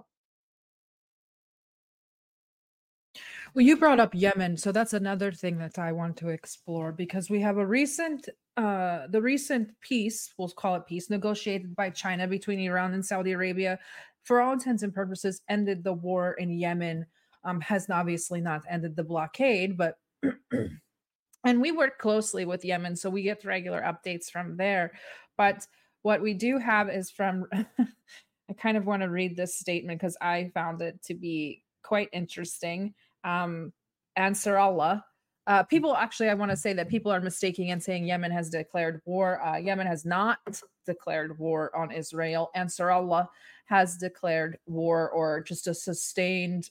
[3.52, 7.28] Well, you brought up Yemen, so that's another thing that I want to explore because
[7.28, 12.28] we have a recent, uh, the recent peace, we'll call it peace, negotiated by China
[12.28, 13.80] between Iran and Saudi Arabia,
[14.22, 17.06] for all intents and purposes, ended the war in Yemen.
[17.42, 19.98] Um, has obviously not ended the blockade, but
[20.52, 24.92] and we work closely with Yemen, so we get regular updates from there.
[25.38, 25.66] But
[26.02, 30.18] what we do have is from, I kind of want to read this statement because
[30.20, 32.94] I found it to be quite interesting.
[33.24, 33.72] Um,
[34.18, 35.02] Ansarallah.
[35.46, 38.50] Uh, people actually, I want to say that people are mistaking and saying Yemen has
[38.50, 39.42] declared war.
[39.44, 40.38] Uh, Yemen has not
[40.86, 42.50] declared war on Israel.
[42.56, 43.28] Ansarallah
[43.66, 46.70] has declared war or just a sustained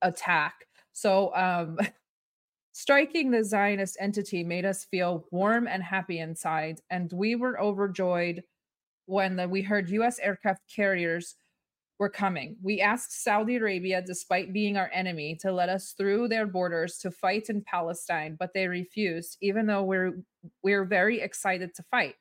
[0.00, 0.66] attack.
[0.92, 1.78] So, um,
[2.72, 8.42] striking the Zionist entity made us feel warm and happy inside, and we were overjoyed
[9.06, 10.18] when the, we heard U.S.
[10.18, 11.36] aircraft carriers
[11.98, 12.56] were coming.
[12.62, 17.10] We asked Saudi Arabia, despite being our enemy, to let us through their borders to
[17.10, 20.18] fight in Palestine, but they refused, even though we're
[20.62, 22.16] we're very excited to fight.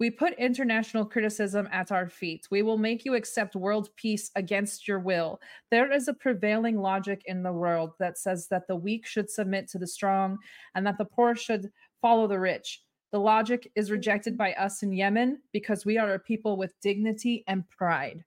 [0.00, 2.48] We put international criticism at our feet.
[2.50, 5.40] We will make you accept world peace against your will.
[5.70, 9.68] There is a prevailing logic in the world that says that the weak should submit
[9.68, 10.38] to the strong
[10.74, 11.70] and that the poor should
[12.02, 12.82] follow the rich.
[13.12, 17.44] The logic is rejected by us in Yemen because we are a people with dignity
[17.46, 18.24] and pride.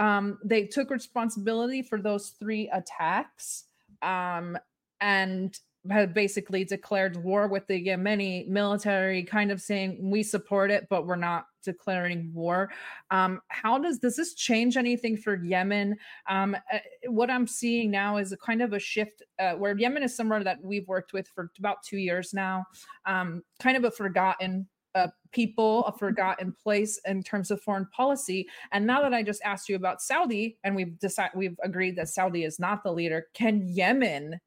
[0.00, 3.64] Um, they took responsibility for those three attacks.
[4.02, 4.58] Um,
[5.00, 5.56] and
[5.88, 11.06] have basically declared war with the Yemeni military, kind of saying we support it, but
[11.06, 12.70] we're not declaring war.
[13.10, 15.96] Um, how does does this change anything for Yemen?
[16.28, 20.02] Um, uh, what I'm seeing now is a kind of a shift uh, where Yemen
[20.02, 22.66] is somewhere that we've worked with for about two years now,
[23.06, 28.48] um, kind of a forgotten uh, people, a forgotten place in terms of foreign policy.
[28.72, 32.08] And now that I just asked you about Saudi, and we've decided we've agreed that
[32.08, 34.40] Saudi is not the leader, can Yemen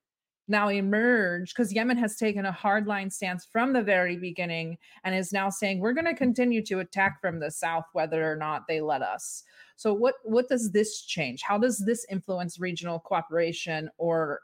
[0.47, 5.31] now emerge because Yemen has taken a hardline stance from the very beginning and is
[5.31, 8.81] now saying we're going to continue to attack from the south whether or not they
[8.81, 9.43] let us.
[9.77, 11.41] So what what does this change?
[11.41, 14.41] How does this influence regional cooperation or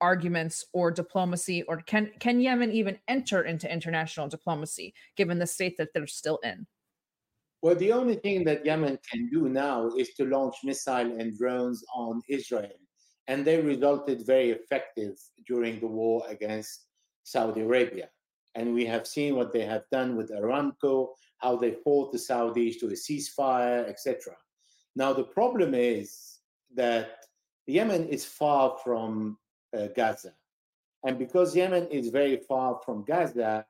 [0.00, 5.76] arguments or diplomacy or can can Yemen even enter into international diplomacy given the state
[5.78, 6.66] that they're still in?
[7.62, 11.82] Well, the only thing that Yemen can do now is to launch missile and drones
[11.94, 12.78] on Israel
[13.26, 16.86] and they resulted very effective during the war against
[17.22, 18.08] Saudi Arabia.
[18.54, 22.78] And we have seen what they have done with Aramco, how they fought the Saudis
[22.80, 24.34] to a ceasefire, etc.
[24.94, 26.38] Now, the problem is
[26.74, 27.24] that
[27.66, 29.38] Yemen is far from
[29.76, 30.32] uh, Gaza.
[31.04, 33.66] And because Yemen is very far from Gaza,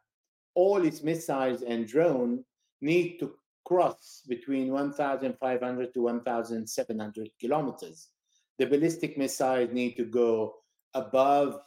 [0.54, 2.44] all its missiles and drones
[2.80, 8.10] need to cross between 1,500 to 1,700 kilometers
[8.58, 10.54] the ballistic missiles need to go
[10.94, 11.60] above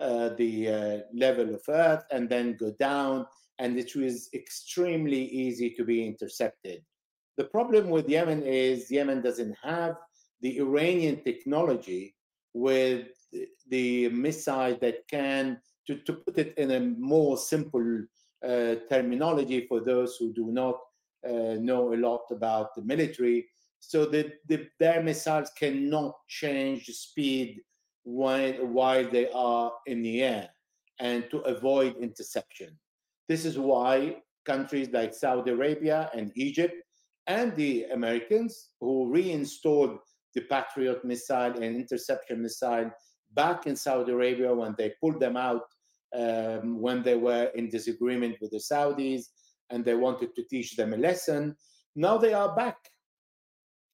[0.00, 3.26] uh, the uh, level of Earth and then go down,
[3.58, 6.82] and it was extremely easy to be intercepted.
[7.36, 9.96] The problem with Yemen is Yemen doesn't have
[10.40, 12.14] the Iranian technology
[12.54, 13.08] with
[13.68, 18.02] the missile that can, to, to put it in a more simple
[18.44, 20.76] uh, terminology for those who do not
[21.26, 23.46] uh, know a lot about the military,
[23.80, 27.60] so the, the, their missiles cannot change speed
[28.02, 30.48] while, while they are in the air
[31.00, 32.78] and to avoid interception.
[33.28, 36.74] This is why countries like Saudi Arabia and Egypt
[37.26, 39.98] and the Americans who reinstalled
[40.34, 42.90] the Patriot missile and interception missile
[43.32, 45.66] back in Saudi Arabia when they pulled them out
[46.16, 49.26] um, when they were in disagreement with the Saudis
[49.70, 51.56] and they wanted to teach them a lesson.
[51.94, 52.76] Now they are back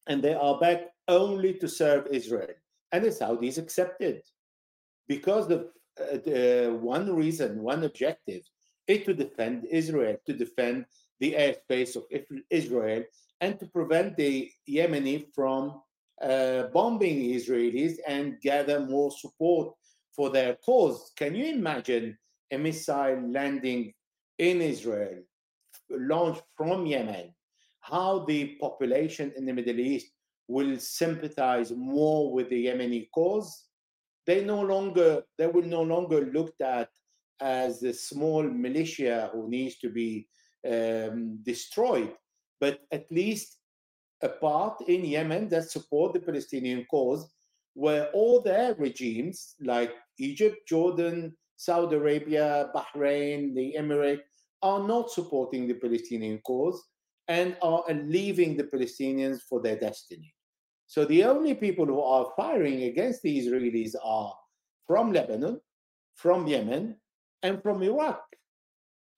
[0.07, 2.55] and they are back only to serve Israel.
[2.93, 4.23] And the Saudis accepted
[5.09, 5.71] because the,
[6.01, 8.43] uh, the one reason, one objective
[8.89, 10.87] is to defend Israel, to defend
[11.21, 12.05] the airspace of
[12.51, 13.03] Israel,
[13.41, 15.81] and to prevent the Yemeni from
[16.23, 19.75] uh, bombing Israelis and gather more support
[20.15, 21.13] for their cause.
[21.17, 22.17] Can you imagine
[22.51, 23.93] a missile landing
[24.39, 25.23] in Israel,
[25.91, 27.35] launched from Yemen,
[27.81, 30.09] how the population in the Middle East
[30.49, 33.65] will sympathize more with the Yemeni cause.
[34.27, 36.89] They no longer they will no longer looked at
[37.41, 40.27] as a small militia who needs to be
[40.67, 42.13] um, destroyed,
[42.61, 43.59] but at least
[44.23, 47.29] a part in Yemen that support the Palestinian cause,
[47.75, 54.23] where all their regimes like Egypt, Jordan, Saudi Arabia, Bahrain, the Emirates
[54.63, 56.83] are not supporting the Palestinian cause
[57.29, 60.35] and are leaving the Palestinians for their destiny.
[60.87, 64.33] So the only people who are firing against the Israelis are
[64.87, 65.61] from Lebanon,
[66.15, 66.97] from Yemen,
[67.43, 68.23] and from Iraq.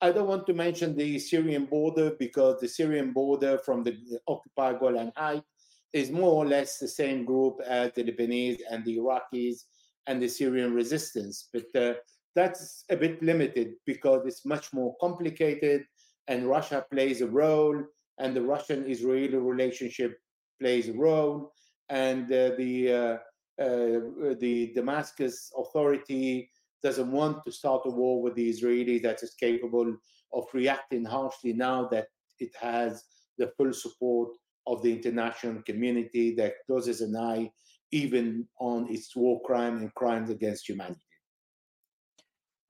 [0.00, 3.96] I don't want to mention the Syrian border because the Syrian border from the
[4.28, 5.46] occupied Golan Heights
[5.92, 9.64] is more or less the same group as the Lebanese and the Iraqis
[10.06, 11.48] and the Syrian resistance.
[11.52, 11.94] But uh,
[12.34, 15.84] that's a bit limited because it's much more complicated
[16.28, 17.82] and Russia plays a role
[18.18, 20.18] and the Russian Israeli relationship
[20.60, 21.52] plays a role,
[21.88, 24.00] and uh, the uh, uh,
[24.38, 26.50] the Damascus Authority
[26.82, 29.96] doesn't want to start a war with the Israelis that is capable
[30.32, 32.06] of reacting harshly now that
[32.38, 33.04] it has
[33.38, 34.30] the full support
[34.66, 37.50] of the international community that closes an eye
[37.90, 41.00] even on its war crime and crimes against humanity.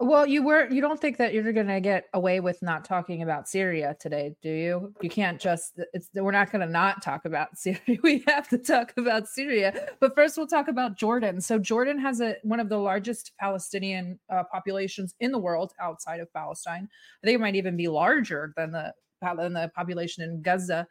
[0.00, 3.22] Well, you were you don't think that you're going to get away with not talking
[3.22, 4.94] about Syria today, do you?
[5.02, 7.98] You can't just it's we're not going to not talk about Syria.
[8.04, 9.88] We have to talk about Syria.
[9.98, 11.40] But first we'll talk about Jordan.
[11.40, 16.20] So Jordan has a one of the largest Palestinian uh, populations in the world outside
[16.20, 16.88] of Palestine.
[17.22, 20.86] I think it might even be larger than the than the population in Gaza.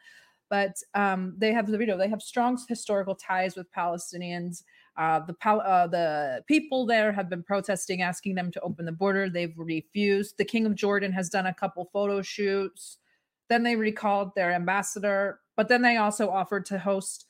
[0.49, 4.63] But um, they have the you know they have strong historical ties with Palestinians.
[4.97, 9.29] Uh, the uh, the people there have been protesting, asking them to open the border.
[9.29, 10.37] They've refused.
[10.37, 12.97] The King of Jordan has done a couple photo shoots.
[13.47, 17.25] Then they recalled their ambassador, but then they also offered to host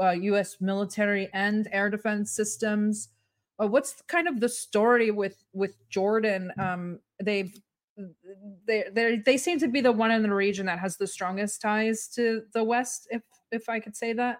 [0.00, 0.58] uh, U.S.
[0.60, 3.08] military and air defense systems.
[3.60, 6.52] Uh, what's kind of the story with with Jordan?
[6.58, 7.52] Um, they've
[8.66, 11.60] they they they seem to be the one in the region that has the strongest
[11.60, 14.38] ties to the West, if if I could say that.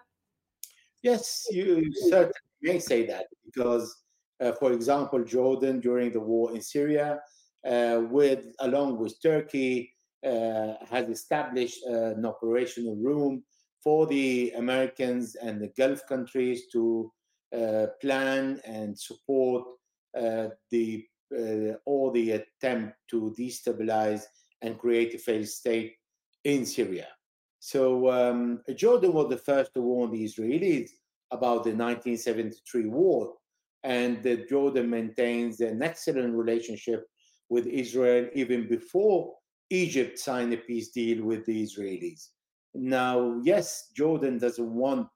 [1.01, 4.03] Yes, you certainly may say that because,
[4.41, 7.21] uh, for example, Jordan during the war in Syria,
[7.65, 9.93] uh, with along with Turkey,
[10.25, 13.43] uh, has established uh, an operational room
[13.81, 17.11] for the Americans and the Gulf countries to
[17.55, 19.63] uh, plan and support
[20.17, 21.05] uh, the
[21.85, 24.23] all the attempt to destabilize
[24.63, 25.95] and create a failed state
[26.43, 27.07] in Syria.
[27.59, 30.89] So um, Jordan was the first to warn the Israelis
[31.31, 33.33] about the 1973 war,
[33.83, 37.07] and that Jordan maintains an excellent relationship
[37.49, 39.33] with Israel even before
[39.69, 42.29] Egypt signed a peace deal with the Israelis.
[42.73, 45.07] Now, yes, Jordan doesn't want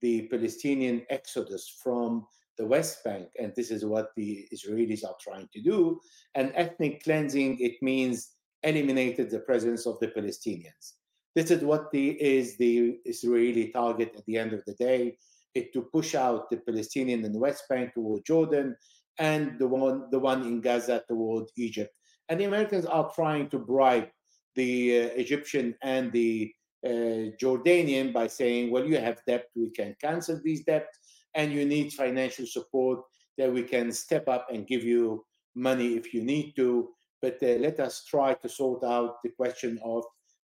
[0.00, 2.26] the Palestinian exodus from
[2.56, 6.00] the West Bank, and this is what the Israelis are trying to do.
[6.34, 8.32] And ethnic cleansing, it means
[8.62, 10.94] eliminated the presence of the Palestinians.
[11.34, 15.16] This is what the, is the Israeli target at the end of the day,
[15.54, 18.76] is to push out the Palestinian in the West Bank toward Jordan
[19.18, 21.92] and the one, the one in Gaza toward Egypt.
[22.28, 24.08] And the Americans are trying to bribe
[24.56, 26.52] the uh, Egyptian and the
[26.86, 30.98] uh, Jordanian by saying, well, you have debt, we can cancel these debts,
[31.34, 33.00] and you need financial support
[33.38, 35.24] that we can step up and give you
[35.54, 36.90] money if you need to.
[37.20, 40.04] But uh, let us try to sort out the question of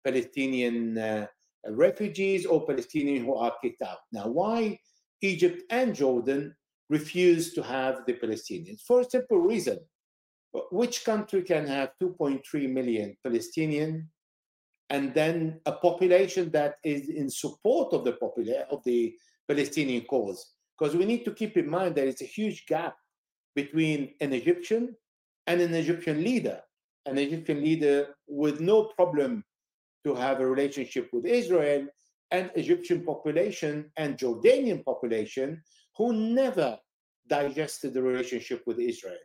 [0.08, 1.28] Palestinian uh,
[1.68, 4.00] refugees or Palestinians who are kicked out.
[4.14, 4.80] Now, why
[5.22, 6.56] Egypt and Jordan
[6.90, 8.82] refuse to have the Palestinians?
[8.88, 9.80] For a simple reason.
[10.72, 12.42] Which country can have 2.3
[12.72, 14.10] million Palestinian
[14.90, 19.14] and then a population that is in support of the popula- of the
[19.48, 20.40] Palestinian cause?
[20.74, 22.96] Because we need to keep in mind there is a huge gap
[23.56, 24.96] between an Egyptian
[25.48, 26.62] and an Egyptian leader,
[27.06, 29.44] an Egyptian leader with no problem
[30.06, 31.88] to have a relationship with Israel,
[32.32, 35.62] and Egyptian population and Jordanian population
[35.96, 36.78] who never
[37.28, 39.18] digested the relationship with Israel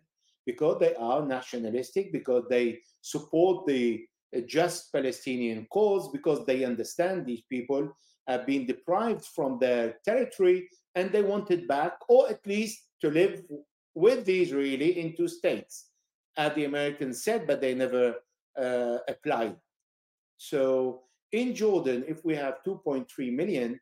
[0.46, 4.04] because they are nationalistic, because they support the
[4.46, 7.92] just Palestinian cause, because they understand these people
[8.26, 13.10] have been deprived from their territory and they want it back, or at least to
[13.10, 13.42] live
[13.94, 15.88] with the Israeli in two states,
[16.36, 18.16] as the Americans said, but they never
[18.58, 19.56] uh, applied.
[20.43, 23.78] So in Jordan, if we have 2.3 million,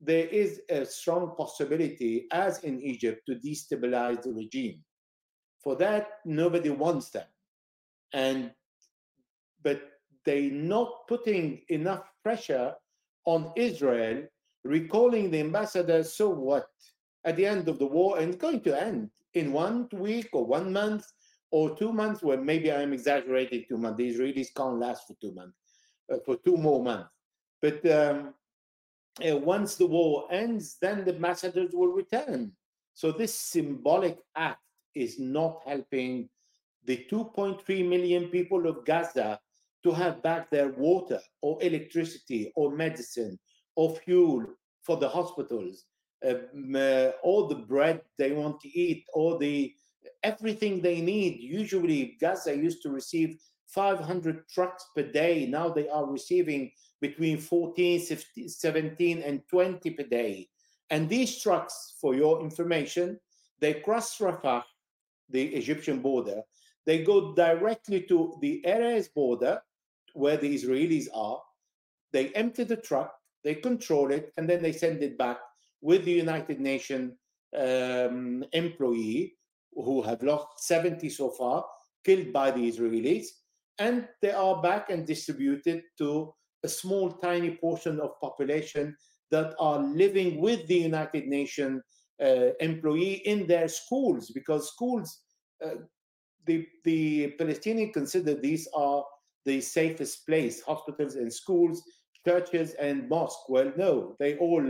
[0.00, 4.82] there is a strong possibility, as in Egypt, to destabilize the regime.
[5.62, 7.28] For that, nobody wants them.
[8.12, 8.50] And
[9.62, 9.82] but
[10.26, 12.74] they're not putting enough pressure
[13.24, 14.24] on Israel,
[14.64, 16.66] recalling the ambassador, so what?
[17.24, 20.72] At the end of the war, and going to end in one week or one
[20.72, 21.06] month
[21.52, 23.98] or two months, well, maybe I'm exaggerating two months.
[23.98, 25.56] The Israelis can't last for two months,
[26.24, 27.10] for two more months.
[27.62, 28.34] But um,
[29.26, 32.52] uh, once the war ends, then the ambassadors will return.
[32.94, 34.60] So this symbolic act
[34.94, 36.28] is not helping
[36.84, 39.40] the 2.3 million people of Gaza
[39.82, 43.38] to have back their water or electricity or medicine
[43.76, 44.44] or fuel
[44.82, 45.84] for the hospitals,
[46.24, 46.34] uh,
[46.76, 49.74] uh, all the bread they want to eat, all the
[50.22, 51.40] everything they need.
[51.40, 55.46] Usually, Gaza used to receive 500 trucks per day.
[55.46, 60.48] Now they are receiving between 14, 15, 17, and 20 per day.
[60.90, 63.18] And these trucks, for your information,
[63.60, 64.62] they cross Rafah
[65.30, 66.42] the Egyptian border,
[66.86, 69.60] they go directly to the Erez border
[70.12, 71.40] where the Israelis are.
[72.12, 73.12] They empty the truck,
[73.42, 75.38] they control it, and then they send it back
[75.80, 77.12] with the United Nations
[77.56, 79.34] um, employee
[79.74, 81.64] who have lost 70 so far,
[82.04, 83.26] killed by the Israelis,
[83.78, 88.96] and they are back and distributed to a small, tiny portion of population
[89.30, 91.82] that are living with the United Nations
[92.22, 95.20] uh, employee in their schools because schools
[95.64, 95.74] uh,
[96.46, 99.04] the, the Palestinians consider these are
[99.44, 101.82] the safest place, hospitals and schools,
[102.26, 103.44] churches and mosques.
[103.48, 104.64] Well, no, they all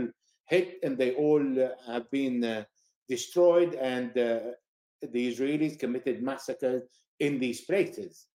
[0.47, 2.63] hit and they all uh, have been uh,
[3.09, 4.39] destroyed, and uh,
[5.01, 6.83] the Israelis committed massacres
[7.19, 8.27] in these places.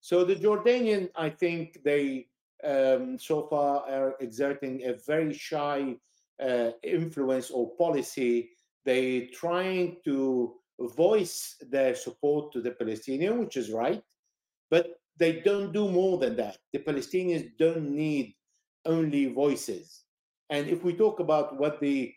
[0.00, 2.26] So the Jordanian, I think they
[2.64, 5.96] um, so far are exerting a very shy
[6.42, 8.50] uh, influence or policy.
[8.84, 10.54] They trying to
[10.96, 14.02] voice their support to the Palestinian, which is right,
[14.70, 16.56] but they don't do more than that.
[16.72, 18.34] The Palestinians don't need
[18.86, 20.04] only voices.
[20.48, 22.14] And if we talk about what the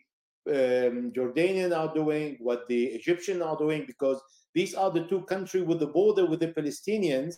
[0.48, 4.20] um, Jordanian are doing, what the Egyptian are doing, because
[4.54, 7.34] these are the two countries with the border with the Palestinians,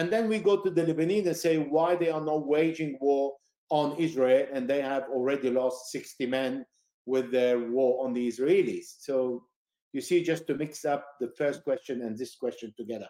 [0.00, 3.34] and then we go to the Lebanese and say why they are not waging war
[3.68, 6.64] on Israel, and they have already lost 60 men
[7.04, 8.86] with their war on the Israelis.
[8.98, 9.44] So
[9.92, 13.08] you see, just to mix up the first question and this question together.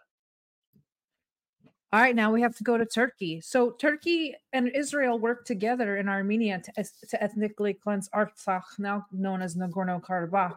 [1.92, 3.40] All right, now we have to go to Turkey.
[3.40, 9.42] So Turkey and Israel work together in Armenia to, to ethnically cleanse Artsakh, now known
[9.42, 10.56] as Nagorno-Karabakh.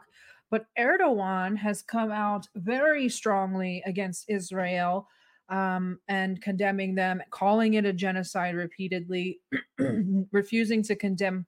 [0.50, 5.08] But Erdogan has come out very strongly against Israel
[5.50, 9.40] um, and condemning them, calling it a genocide repeatedly,
[10.32, 11.46] refusing to condemn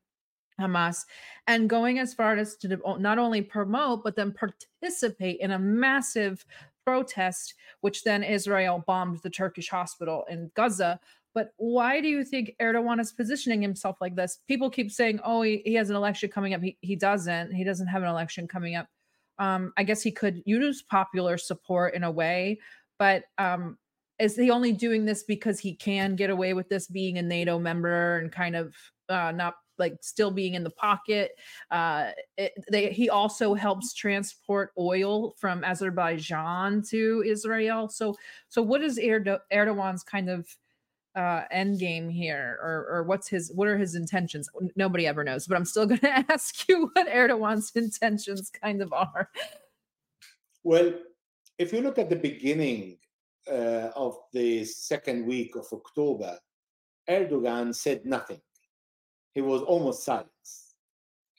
[0.60, 1.06] Hamas,
[1.48, 6.46] and going as far as to not only promote but then participate in a massive
[6.86, 11.00] protest, which then Israel bombed the Turkish hospital in Gaza.
[11.34, 14.40] But why do you think Erdogan is positioning himself like this?
[14.48, 16.62] People keep saying, oh, he, he has an election coming up.
[16.62, 17.52] He, he doesn't.
[17.52, 18.88] He doesn't have an election coming up.
[19.38, 22.60] Um, I guess he could use popular support in a way,
[22.98, 23.78] but um,
[24.20, 27.60] is he only doing this because he can get away with this being a NATO
[27.60, 28.74] member and kind of
[29.10, 31.32] uh, not like still being in the pocket.
[31.70, 37.90] Uh, it, they, he also helps transport oil from Azerbaijan to Israel.
[37.90, 38.16] So,
[38.48, 40.48] so what is Erdo- Erdogan's kind of
[41.16, 44.50] uh, end game here, or, or what's his what are his intentions?
[44.76, 48.92] Nobody ever knows, but I'm still going to ask you what Erdogan's intentions kind of
[48.92, 49.30] are.
[50.64, 50.94] Well,
[51.58, 52.98] if you look at the beginning
[53.52, 56.38] uh, of the second week of October,
[57.10, 58.42] Erdogan said nothing
[59.36, 60.30] he was almost silent.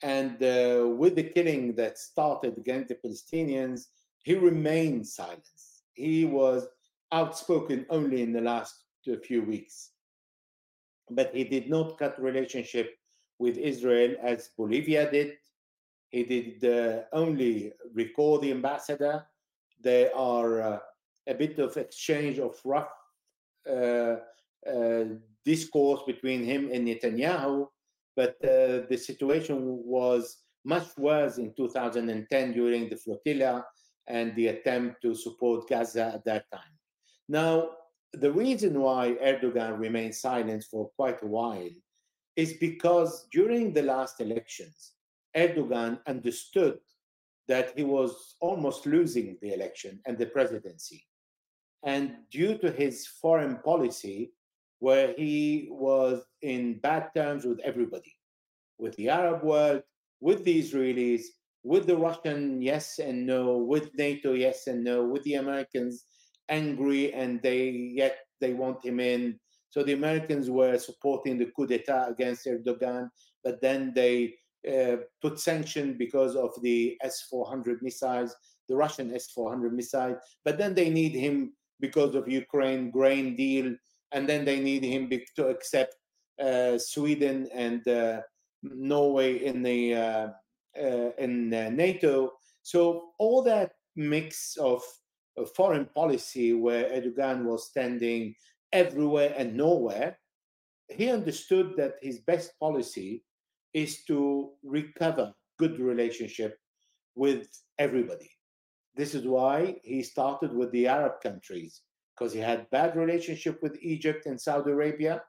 [0.03, 3.87] And uh, with the killing that started against the Palestinians,
[4.23, 5.43] he remained silent.
[5.95, 6.67] He was
[7.11, 8.75] outspoken only in the last
[9.23, 9.91] few weeks.
[11.09, 12.91] But he did not cut relationship
[13.39, 15.33] with Israel as Bolivia did.
[16.09, 19.25] He did uh, only recall the ambassador.
[19.81, 20.79] There are uh,
[21.27, 22.91] a bit of exchange of rough
[23.69, 24.17] uh,
[24.67, 25.03] uh,
[25.45, 27.67] discourse between him and Netanyahu,
[28.15, 33.65] but uh, the situation was much worse in 2010 during the flotilla
[34.07, 36.73] and the attempt to support Gaza at that time.
[37.29, 37.69] Now,
[38.13, 41.69] the reason why Erdogan remained silent for quite a while
[42.35, 44.93] is because during the last elections,
[45.35, 46.79] Erdogan understood
[47.47, 51.05] that he was almost losing the election and the presidency.
[51.85, 54.31] And due to his foreign policy,
[54.79, 58.13] where he was in bad terms with everybody,
[58.77, 59.81] with the Arab world,
[60.19, 61.23] with the Israelis,
[61.63, 66.05] with the Russian, yes and no, with NATO, yes and no, with the Americans,
[66.49, 69.39] angry, and they yet they want him in.
[69.69, 73.09] So the Americans were supporting the coup d'état against Erdogan,
[73.43, 74.35] but then they
[74.67, 78.35] uh, put sanction because of the S-400 missiles,
[78.69, 80.17] the Russian S-400 missile.
[80.45, 83.75] But then they need him because of Ukraine grain deal,
[84.11, 85.95] and then they need him to accept
[86.41, 88.21] uh, Sweden and uh,
[88.63, 90.27] Norway in the uh,
[90.81, 92.33] uh, in uh, NATO.
[92.61, 94.81] So all that mix of
[95.55, 98.35] foreign policy, where Erdogan was standing
[98.71, 100.17] everywhere and nowhere,
[100.89, 103.23] he understood that his best policy
[103.73, 106.57] is to recover good relationship
[107.15, 107.47] with
[107.79, 108.29] everybody.
[108.97, 111.81] This is why he started with the Arab countries
[112.17, 115.21] because he had bad relationship with Egypt and Saudi Arabia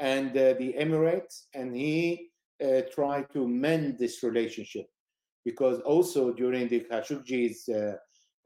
[0.00, 2.30] and uh, the Emirates, and he
[2.62, 4.86] uh, tried to mend this relationship.
[5.44, 7.96] Because also during the Khashoggi's uh,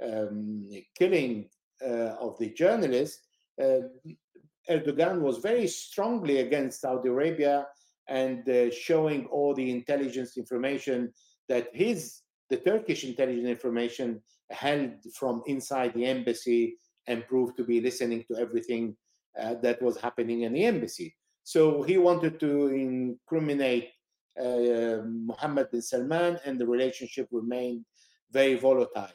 [0.06, 1.48] um, killing
[1.82, 3.20] uh, of the journalist,
[3.60, 3.80] uh,
[4.68, 7.66] Erdogan was very strongly against Saudi Arabia
[8.08, 11.12] and uh, showing all the intelligence information
[11.48, 14.20] that his the Turkish intelligence information
[14.50, 16.76] held from inside the embassy
[17.06, 18.96] and proved to be listening to everything
[19.40, 21.14] uh, that was happening in the embassy.
[21.44, 23.90] So he wanted to incriminate
[24.40, 27.84] uh, Mohammed bin Salman, and the relationship remained
[28.30, 29.08] very volatile.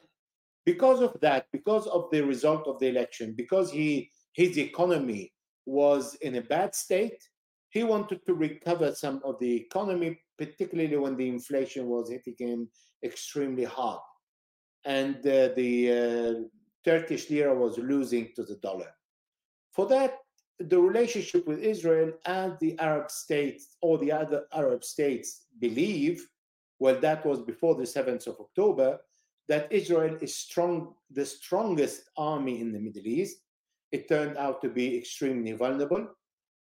[0.66, 5.32] Because of that, because of the result of the election, because he his economy
[5.66, 7.24] was in a bad state,
[7.70, 12.70] he wanted to recover some of the economy, particularly when the inflation was hitting him
[13.04, 14.02] extremely hard.
[14.86, 16.34] And uh, the uh,
[16.84, 18.92] Turkish lira was losing to the dollar.
[19.72, 20.20] For that,
[20.60, 26.28] the relationship with Israel and the Arab states or the other Arab states believe,
[26.80, 29.00] well, that was before the 7th of October,
[29.48, 33.38] that Israel is strong, the strongest army in the Middle East.
[33.92, 36.08] It turned out to be extremely vulnerable,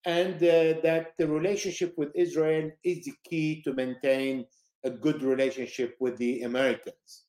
[0.05, 4.45] and uh, that the relationship with Israel is the key to maintain
[4.83, 7.26] a good relationship with the Americans.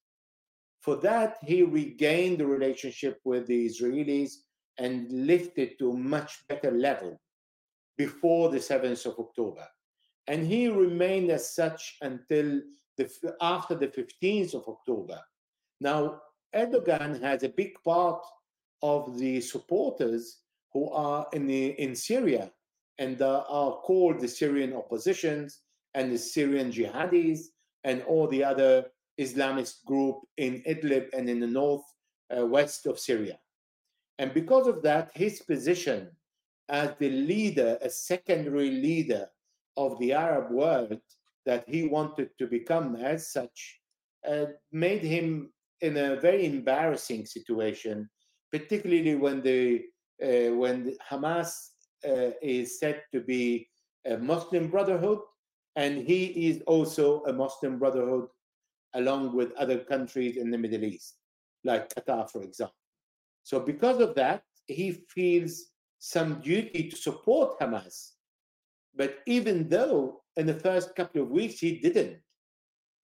[0.89, 4.37] For that, he regained the relationship with the Israelis
[4.79, 7.21] and lifted to a much better level
[7.99, 9.67] before the 7th of October.
[10.29, 12.63] And he remained as such until
[12.97, 13.07] the,
[13.43, 15.21] after the 15th of October.
[15.79, 16.23] Now,
[16.57, 18.25] Erdogan has a big part
[18.81, 20.39] of the supporters
[20.73, 22.51] who are in, the, in Syria
[22.97, 25.61] and uh, are called the Syrian oppositions
[25.93, 27.41] and the Syrian jihadis
[27.85, 28.87] and all the other
[29.19, 31.85] Islamist group in Idlib and in the north
[32.37, 33.39] uh, west of Syria.
[34.19, 36.11] And because of that, his position
[36.69, 39.29] as the leader, a secondary leader
[39.77, 41.01] of the Arab world
[41.47, 43.81] that he wanted to become as such,
[44.29, 45.51] uh, made him
[45.81, 48.09] in a very embarrassing situation,
[48.53, 49.85] particularly when the
[50.23, 51.71] uh, when Hamas
[52.05, 53.69] uh, is said to be
[54.05, 55.21] a Muslim Brotherhood,
[55.77, 58.27] and he is also a Muslim Brotherhood,
[58.95, 61.17] along with other countries in the Middle East,
[61.65, 62.75] like Qatar, for example.
[63.43, 65.67] So because of that, he feels
[65.99, 68.13] some duty to support Hamas.
[68.95, 72.19] But even though in the first couple of weeks he didn't,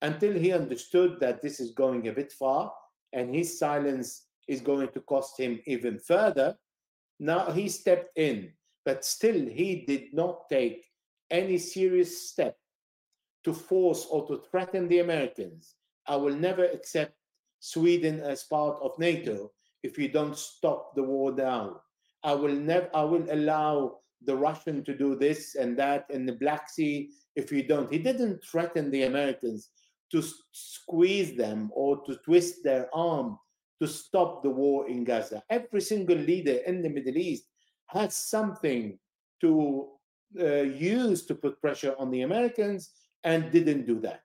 [0.03, 2.73] until he understood that this is going a bit far
[3.13, 6.57] and his silence is going to cost him even further,
[7.19, 8.53] now he stepped in.
[8.85, 10.85] But still, he did not take
[11.31, 12.57] any serious step
[13.45, 15.75] to force or to threaten the Americans.
[16.07, 17.15] I will never accept
[17.61, 21.81] Sweden as part of NATO if you don't stop the war now.
[22.23, 26.33] I will never I will allow the Russian to do this and that in the
[26.33, 27.93] Black Sea if you don't.
[27.93, 29.71] He didn't threaten the Americans
[30.13, 30.23] to
[30.53, 33.39] squeeze them or to twist their arm
[33.81, 35.43] to stop the war in Gaza.
[35.51, 37.45] Every single leader in the Middle East
[37.89, 38.99] has something
[39.41, 39.89] to
[40.41, 42.91] uh, use to put pressure on the Americans
[43.25, 44.23] and didn't do that.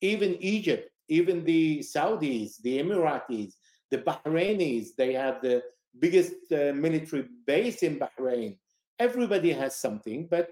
[0.00, 3.54] Even Egypt, even the Saudis, the Emiratis,
[3.90, 5.62] the Bahrainis, they have the
[5.98, 8.58] biggest uh, military base in Bahrain.
[8.98, 10.50] Everybody has something, but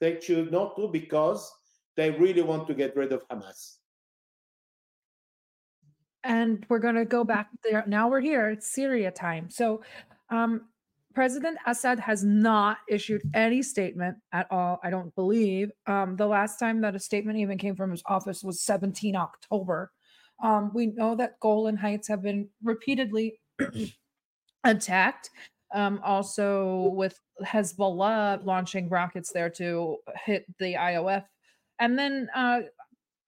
[0.00, 1.50] they should not do because
[1.96, 3.76] they really want to get rid of Hamas.
[6.22, 7.84] And we're going to go back there.
[7.86, 8.48] Now we're here.
[8.50, 9.50] It's Syria time.
[9.50, 9.82] So,
[10.30, 10.62] um,
[11.14, 15.70] President Assad has not issued any statement at all, I don't believe.
[15.86, 19.92] Um, the last time that a statement even came from his office was 17 October.
[20.42, 23.40] Um, we know that Golan Heights have been repeatedly
[24.64, 25.30] attacked.
[25.72, 31.24] Um, also, with Hezbollah launching rockets there to hit the IOF.
[31.80, 32.60] And then uh,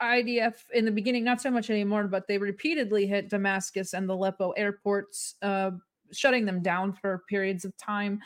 [0.00, 4.14] IDF in the beginning, not so much anymore, but they repeatedly hit Damascus and the
[4.14, 5.72] Aleppo airports, uh,
[6.12, 8.20] shutting them down for periods of time.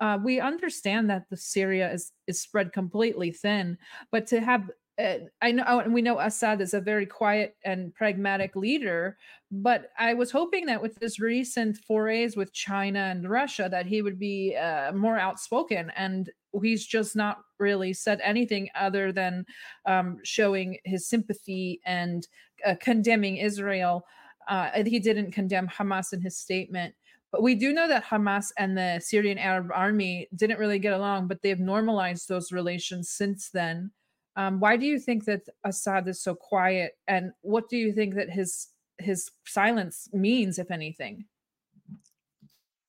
[0.00, 3.78] Uh, we understand that the Syria is is spread completely thin,
[4.10, 7.94] but to have uh, I know, and we know Assad is a very quiet and
[7.94, 9.16] pragmatic leader,
[9.50, 14.02] but I was hoping that with his recent forays with China and Russia, that he
[14.02, 15.90] would be uh, more outspoken.
[15.96, 16.30] And
[16.62, 19.46] he's just not really said anything other than
[19.86, 22.28] um, showing his sympathy and
[22.66, 24.04] uh, condemning Israel.
[24.46, 26.94] Uh, he didn't condemn Hamas in his statement.
[27.32, 31.28] But we do know that Hamas and the Syrian Arab Army didn't really get along,
[31.28, 33.90] but they've normalized those relations since then.
[34.36, 38.14] Um, why do you think that Assad is so quiet, and what do you think
[38.14, 38.68] that his
[38.98, 41.24] his silence means, if anything?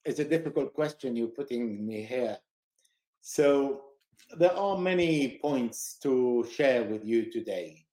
[0.04, 2.38] It's a difficult question you're putting me here.
[3.22, 3.84] So
[4.38, 7.86] there are many points to share with you today.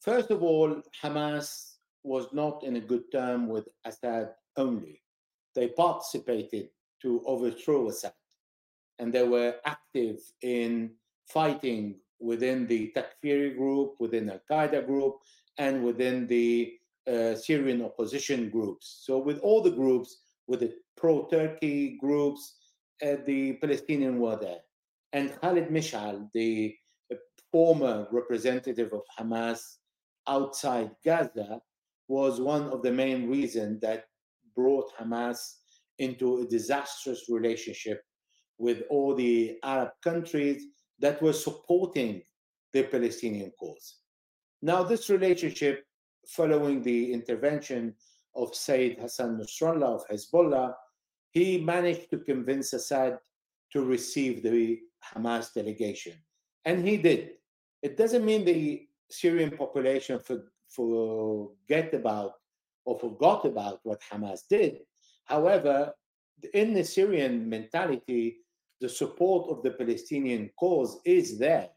[0.00, 5.02] First of all, Hamas was not in a good term with Assad only.
[5.58, 6.68] They participated
[7.02, 8.12] to overthrow Assad,
[9.00, 10.92] and they were active in
[11.26, 15.16] fighting within the Takfiri group, within Al Qaeda group,
[15.58, 16.74] and within the
[17.10, 19.02] uh, Syrian opposition groups.
[19.04, 22.54] So, with all the groups, with the pro Turkey groups,
[23.04, 24.60] uh, the Palestinian were there.
[25.12, 26.76] And Khalid Mishal, the
[27.12, 27.16] uh,
[27.50, 29.60] former representative of Hamas
[30.28, 31.60] outside Gaza,
[32.06, 34.04] was one of the main reasons that
[34.58, 35.38] brought Hamas
[35.98, 38.02] into a disastrous relationship
[38.58, 40.60] with all the Arab countries
[40.98, 42.22] that were supporting
[42.72, 43.86] the Palestinian cause.
[44.60, 45.84] Now, this relationship,
[46.26, 47.94] following the intervention
[48.34, 50.74] of Sayyid Hassan Nasrallah of Hezbollah,
[51.30, 53.18] he managed to convince Assad
[53.72, 56.14] to receive the Hamas delegation.
[56.64, 57.20] And he did.
[57.82, 62.32] It doesn't mean the Syrian population for, forget about
[62.84, 64.80] or forgot about what Hamas did.
[65.24, 65.92] However,
[66.54, 68.38] in the Syrian mentality,
[68.80, 71.68] the support of the Palestinian cause is there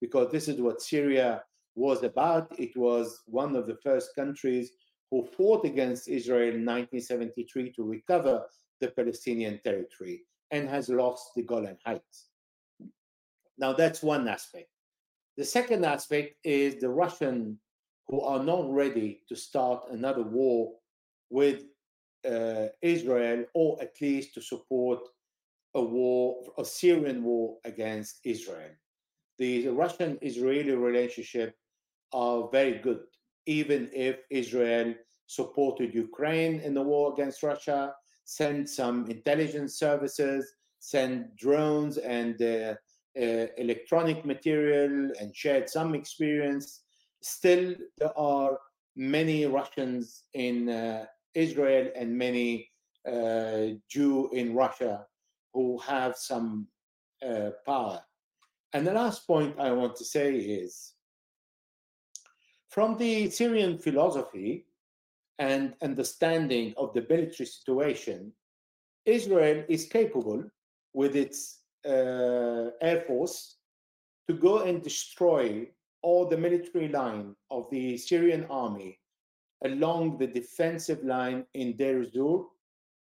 [0.00, 1.42] because this is what Syria
[1.74, 2.48] was about.
[2.58, 4.72] It was one of the first countries
[5.10, 8.44] who fought against Israel in 1973 to recover
[8.80, 12.28] the Palestinian territory and has lost the Golan Heights.
[13.58, 14.68] Now, that's one aspect.
[15.36, 17.58] The second aspect is the Russian
[18.08, 20.72] who are not ready to start another war
[21.30, 21.64] with
[22.28, 25.00] uh, Israel, or at least to support
[25.74, 28.70] a war, a Syrian war against Israel.
[29.38, 31.54] The Russian Israeli relationship
[32.12, 33.00] are very good,
[33.46, 34.94] even if Israel
[35.26, 37.92] supported Ukraine in the war against Russia,
[38.24, 40.50] sent some intelligence services,
[40.80, 42.74] sent drones and uh,
[43.20, 46.82] uh, electronic material, and shared some experience.
[47.20, 48.58] Still, there are
[48.96, 52.70] many Russians in uh, Israel and many
[53.06, 55.06] uh, Jew in Russia
[55.54, 56.68] who have some
[57.26, 58.00] uh, power.
[58.72, 60.92] And the last point I want to say is
[62.68, 64.66] from the Syrian philosophy
[65.38, 68.32] and understanding of the military situation,
[69.06, 70.44] Israel is capable
[70.92, 73.56] with its uh, air force
[74.28, 75.66] to go and destroy
[76.02, 78.98] all the military line of the Syrian army
[79.64, 82.46] along the defensive line in Deir Zur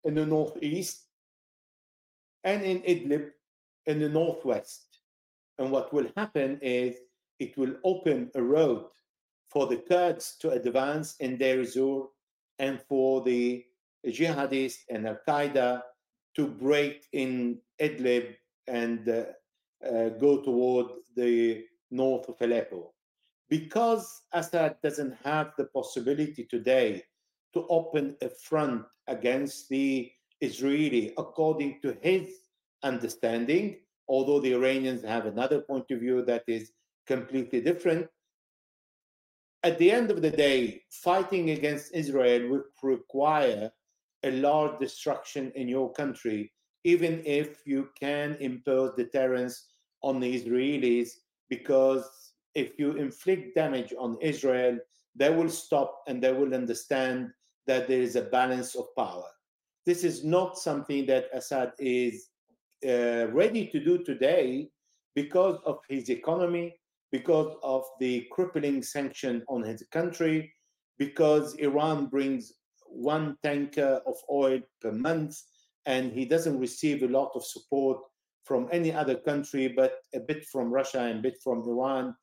[0.04, 1.06] in the northeast
[2.44, 3.30] and in Idlib
[3.86, 5.00] in the northwest.
[5.60, 6.96] And what will happen is
[7.40, 8.86] it will open a road
[9.50, 12.08] for the Kurds to advance in Deir Zur
[12.60, 13.64] and for the
[14.08, 15.82] jihadists and Al Qaeda
[16.36, 18.36] to break in Idlib
[18.68, 19.24] and uh,
[19.86, 22.94] uh, go toward the north of Aleppo
[23.52, 27.04] because Assad doesn't have the possibility today
[27.54, 32.30] to open a front against the Israeli, according to his
[32.82, 33.76] understanding,
[34.08, 36.72] although the Iranians have another point of view that is
[37.06, 38.08] completely different.
[39.64, 43.70] At the end of the day, fighting against Israel would require
[44.24, 46.54] a large destruction in your country,
[46.86, 49.68] even if you can impose deterrence
[50.02, 51.10] on the Israelis,
[51.52, 52.06] because
[52.56, 54.80] if you inflict damage on Israel,
[55.16, 57.30] they will stop and they will understand
[57.68, 59.28] that there is a balance of power.
[59.86, 62.30] This is not something that Assad is
[62.88, 64.70] uh, ready to do today
[65.14, 66.74] because of his economy,
[67.12, 70.54] because of the crippling sanction on his country,
[70.98, 72.54] because Iran brings
[72.88, 75.36] one tanker of oil per month
[75.86, 78.00] and he doesn't receive a lot of support
[78.52, 82.14] from any other country, but a bit from Russia and a bit from Iran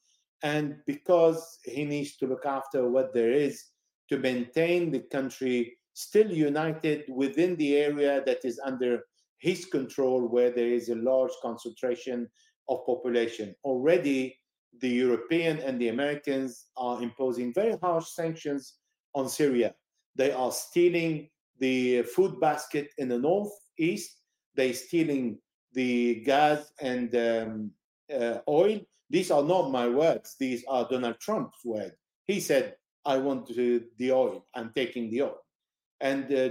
[0.42, 3.64] and because he needs to look after what there is
[4.10, 9.04] to maintain the country still united within the area that is under
[9.38, 12.28] his control, where there is a large concentration
[12.68, 13.54] of population.
[13.64, 14.38] Already,
[14.80, 18.74] the European and the Americans are imposing very harsh sanctions
[19.14, 19.74] on Syria.
[20.14, 24.10] They are stealing the food basket in the northeast.
[24.54, 25.38] They're stealing
[25.72, 27.70] the gas and um,
[28.12, 30.36] uh, oil these are not my words.
[30.38, 31.96] These are Donald Trump's words.
[32.26, 34.46] He said, I want the oil.
[34.54, 35.38] I'm taking the oil.
[36.00, 36.50] And uh,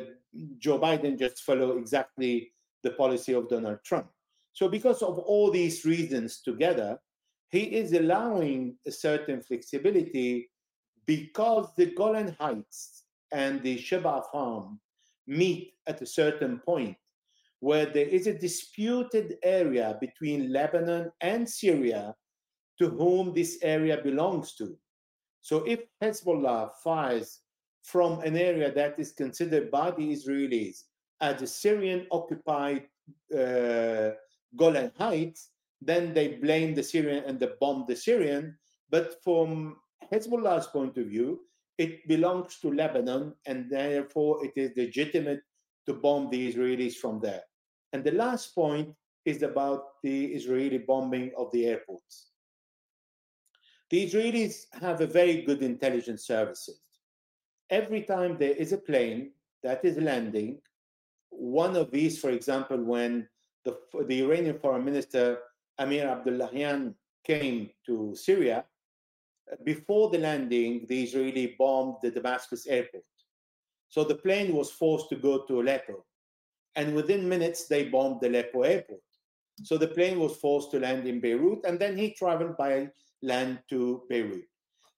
[0.58, 2.52] Joe Biden just followed exactly
[2.84, 4.08] the policy of Donald Trump.
[4.54, 7.00] So, because of all these reasons together,
[7.50, 10.50] he is allowing a certain flexibility
[11.06, 14.80] because the Golan Heights and the Sheba farm
[15.28, 16.98] meet at a certain point
[17.60, 22.16] where there is a disputed area between Lebanon and Syria
[22.80, 24.78] to whom this area belongs to.
[25.42, 27.40] So if Hezbollah fires
[27.84, 30.84] from an area that is considered by the Israelis
[31.22, 32.84] as a Syrian occupied
[33.36, 34.12] uh,
[34.56, 35.50] Golan Heights,
[35.82, 38.58] then they blame the Syrian and they bomb the Syrian.
[38.90, 39.78] But from
[40.12, 41.42] Hezbollah's point of view,
[41.78, 45.42] it belongs to Lebanon, and therefore it is legitimate
[45.88, 47.44] to bomb the Israelis from there.
[47.94, 48.94] And the last point
[49.26, 52.28] is about the Israeli bombing of the airports.
[53.90, 56.80] The Israelis have a very good intelligence services.
[57.70, 59.32] every time there is a plane
[59.64, 60.60] that is landing,
[61.30, 63.28] one of these, for example, when
[63.66, 63.78] the,
[64.08, 65.40] the Iranian foreign minister
[65.78, 68.66] Amir Abdullahian came to Syria,
[69.64, 73.04] before the landing, the Israeli bombed the Damascus airport.
[73.90, 76.06] So the plane was forced to go to Aleppo.
[76.76, 79.02] And within minutes, they bombed the Aleppo airport.
[79.64, 82.90] So the plane was forced to land in Beirut, and then he traveled by
[83.24, 84.46] land to Beirut.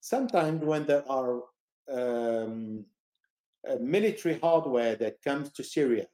[0.00, 1.42] Sometimes when there are
[1.90, 2.84] um,
[3.68, 6.06] uh, military hardware that comes to Syria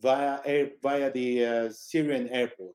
[0.00, 2.74] via air, via the uh, Syrian airport,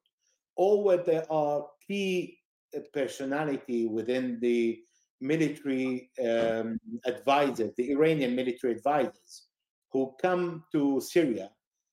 [0.55, 2.39] or where there are key
[2.75, 4.79] uh, personality within the
[5.21, 9.47] military um, advisors, the Iranian military advisors,
[9.91, 11.49] who come to Syria.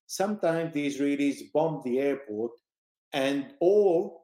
[0.07, 2.53] Sometimes the Israelis bomb the airport
[3.13, 4.21] and or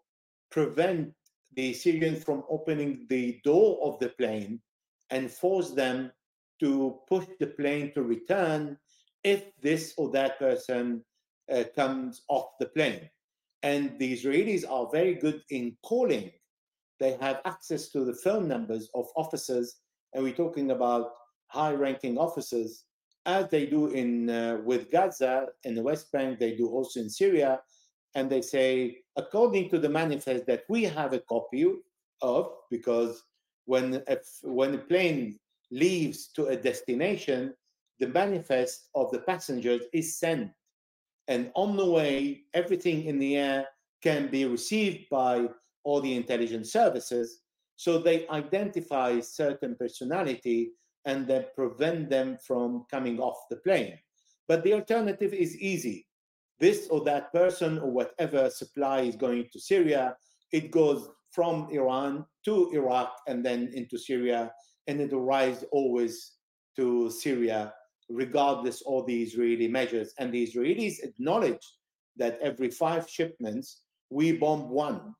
[0.50, 1.12] prevent
[1.54, 4.60] the Syrians from opening the door of the plane
[5.10, 6.10] and force them
[6.60, 8.76] to push the plane to return
[9.24, 11.04] if this or that person
[11.52, 13.08] uh, comes off the plane.
[13.62, 16.30] And the Israelis are very good in calling.
[17.00, 19.76] They have access to the phone numbers of officers,
[20.12, 21.12] and we're talking about
[21.48, 22.84] high-ranking officers,
[23.26, 26.38] as they do in uh, with Gaza in the West Bank.
[26.38, 27.60] They do also in Syria,
[28.14, 31.66] and they say, according to the manifest that we have a copy
[32.22, 33.22] of, because
[33.66, 35.38] when if, when a plane
[35.70, 37.54] leaves to a destination,
[38.00, 40.50] the manifest of the passengers is sent.
[41.28, 43.66] And on the way, everything in the air
[44.02, 45.48] can be received by
[45.88, 47.40] all the intelligence services.
[47.76, 50.72] So they identify certain personality
[51.06, 53.96] and then prevent them from coming off the plane.
[54.48, 56.06] But the alternative is easy.
[56.60, 60.16] This or that person or whatever supply is going to Syria,
[60.52, 64.52] it goes from Iran to Iraq and then into Syria
[64.88, 66.32] and it arrives always
[66.76, 67.72] to Syria,
[68.10, 70.12] regardless of the Israeli measures.
[70.18, 71.66] And the Israelis acknowledge
[72.16, 75.14] that every five shipments, we bomb one.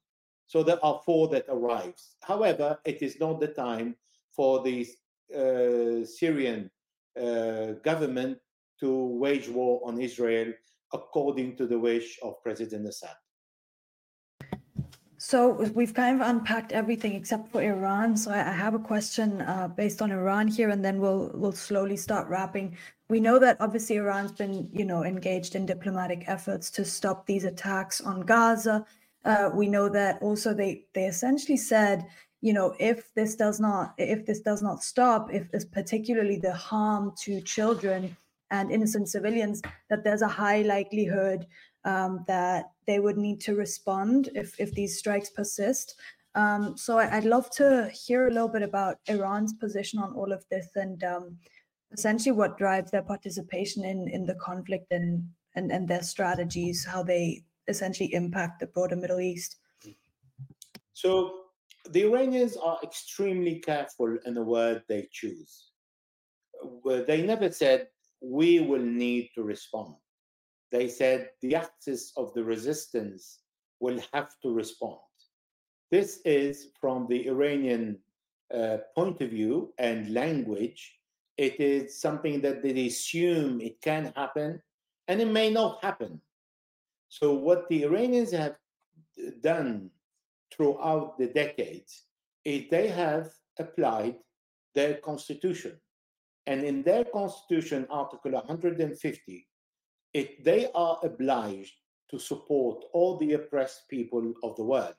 [0.49, 2.16] So there are four that arrives.
[2.22, 3.94] However, it is not the time
[4.34, 4.86] for the
[5.34, 6.70] uh, Syrian
[7.20, 8.38] uh, government
[8.80, 8.90] to
[9.22, 10.53] wage war on Israel
[10.94, 13.16] according to the wish of President Assad.
[15.18, 18.16] So we've kind of unpacked everything except for Iran.
[18.16, 21.96] So I, have a question uh, based on Iran here, and then we'll we'll slowly
[21.96, 22.78] start wrapping.
[23.11, 27.44] We know that obviously Iran's been you know engaged in diplomatic efforts to stop these
[27.44, 28.86] attacks on Gaza.
[29.29, 32.07] Uh, we know that also they they essentially said
[32.41, 36.53] you know if this does not if this does not stop if this particularly the
[36.53, 38.16] harm to children
[38.51, 39.61] and innocent civilians
[39.91, 41.47] that there's a high likelihood
[41.85, 45.95] um, that they would need to respond if, if these strikes persist.
[46.35, 50.33] Um, so I, would love to hear a little bit about Iran's position on all
[50.33, 51.39] of this and um,
[51.93, 57.03] essentially what drives their participation in, in the conflict and, and, and their strategies, how
[57.03, 59.56] they essentially impact the broader Middle East.
[60.92, 61.44] So
[61.90, 65.70] the Iranians are extremely careful in the word they choose.
[66.84, 67.88] They never said,
[68.20, 69.94] we will need to respond
[70.70, 73.40] they said the axis of the resistance
[73.80, 74.98] will have to respond.
[75.90, 77.98] This is from the Iranian
[78.52, 80.94] uh, point of view and language.
[81.38, 84.60] It is something that they assume it can happen
[85.06, 86.20] and it may not happen.
[87.09, 88.56] So, what the Iranians have
[89.42, 89.90] done
[90.52, 92.04] throughout the decades
[92.44, 94.16] is they have applied
[94.74, 95.78] their constitution.
[96.46, 99.46] And in their constitution, Article 150,
[100.14, 101.74] it, they are obliged
[102.11, 104.94] to support all the oppressed people of the world,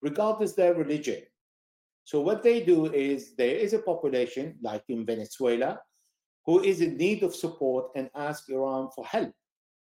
[0.00, 1.22] regardless their religion.
[2.04, 5.80] So what they do is there is a population, like in Venezuela,
[6.46, 9.32] who is in need of support and ask Iran for help.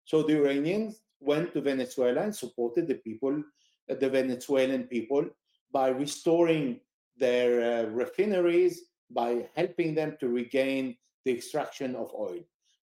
[0.06, 3.44] So the Iranians went to Venezuela and supported the people,
[3.90, 5.26] uh, the Venezuelan people,
[5.72, 6.80] by restoring
[7.18, 10.96] their uh, refineries, by helping them to regain
[11.26, 12.40] the extraction of oil.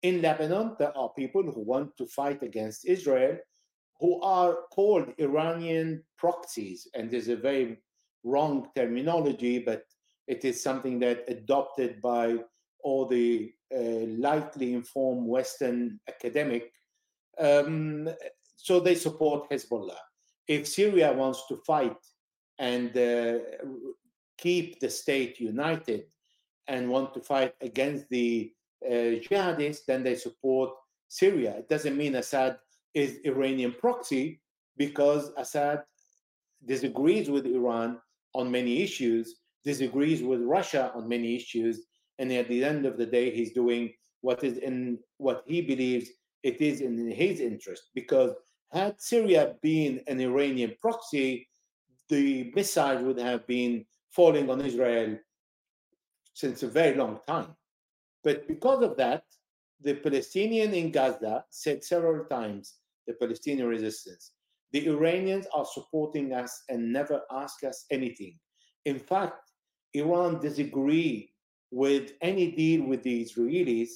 [0.02, 3.38] In Lebanon, there are people who want to fight against Israel
[4.00, 6.88] who are called Iranian proxies.
[6.94, 7.78] And there's a very
[8.24, 9.84] wrong terminology, but
[10.28, 12.38] it is something that adopted by
[12.84, 16.72] all the uh, lightly informed Western academic.
[17.40, 18.10] Um,
[18.56, 19.98] so they support Hezbollah.
[20.48, 21.98] If Syria wants to fight
[22.60, 23.40] and uh,
[24.38, 26.06] keep the state united
[26.68, 28.52] and want to fight against the
[28.86, 30.72] uh, jihadists, then they support
[31.08, 31.56] Syria.
[31.58, 32.58] It doesn't mean Assad
[32.94, 34.42] is Iranian proxy
[34.78, 35.84] because Assad
[36.66, 38.00] disagrees with Iran
[38.34, 41.86] on many issues, disagrees with Russia on many issues,
[42.20, 46.10] and at the end of the day, he's doing what is in what he believes
[46.46, 47.84] it is in his interest.
[47.96, 48.32] Because
[48.72, 51.50] had Syria been an Iranian proxy,
[52.10, 55.18] the missile would have been falling on Israel
[56.34, 57.52] since a very long time.
[58.24, 59.24] But because of that,
[59.82, 62.76] the Palestinian in Gaza said several times,
[63.08, 64.34] the Palestinian resistance,
[64.72, 68.38] the Iranians are supporting us and never ask us anything.
[68.86, 69.52] In fact,
[69.94, 71.32] Iran disagree
[71.72, 73.90] with any deal with the Israelis.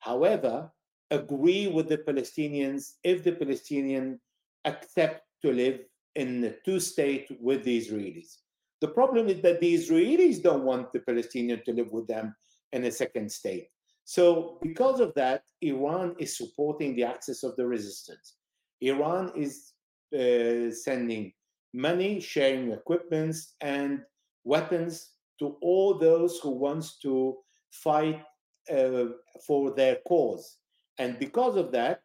[0.00, 0.70] However,
[1.10, 4.18] agree with the Palestinians if the Palestinians
[4.64, 5.80] accept to live
[6.14, 8.38] in a two state with the Israelis.
[8.80, 12.34] The problem is that the Israelis don't want the Palestinians to live with them
[12.72, 13.68] in a second state.
[14.04, 18.36] So, because of that, Iran is supporting the axis of the resistance.
[18.80, 19.72] Iran is
[20.14, 21.32] uh, sending
[21.74, 24.00] money, sharing equipments and
[24.44, 27.36] weapons to all those who wants to
[27.70, 28.22] fight
[28.72, 29.06] uh,
[29.46, 30.56] for their cause.
[30.98, 32.02] And because of that,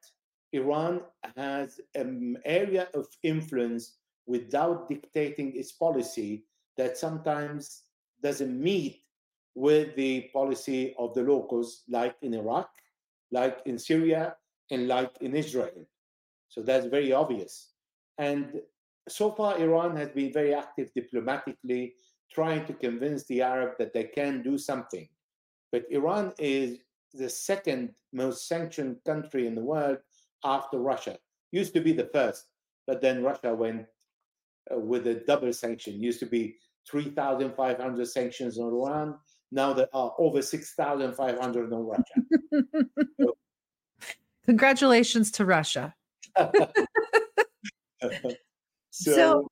[0.51, 1.01] Iran
[1.35, 6.45] has an area of influence without dictating its policy
[6.77, 7.83] that sometimes
[8.21, 9.03] doesn't meet
[9.55, 12.69] with the policy of the locals, like in Iraq,
[13.31, 14.35] like in Syria,
[14.71, 15.87] and like in Israel.
[16.49, 17.69] So that's very obvious.
[18.17, 18.61] And
[19.07, 21.95] so far, Iran has been very active diplomatically,
[22.31, 25.07] trying to convince the Arab that they can do something.
[25.71, 26.79] But Iran is
[27.13, 29.97] the second most sanctioned country in the world
[30.43, 31.17] after Russia.
[31.51, 32.47] Used to be the first,
[32.87, 33.85] but then Russia went
[34.73, 36.01] uh, with a double sanction.
[36.01, 36.57] Used to be
[36.89, 39.15] 3,500 sanctions on Iran.
[39.51, 42.03] Now there are over 6,500 on Russia.
[43.19, 43.37] so,
[44.45, 45.93] Congratulations to Russia.
[48.01, 48.35] so,
[48.91, 49.47] so,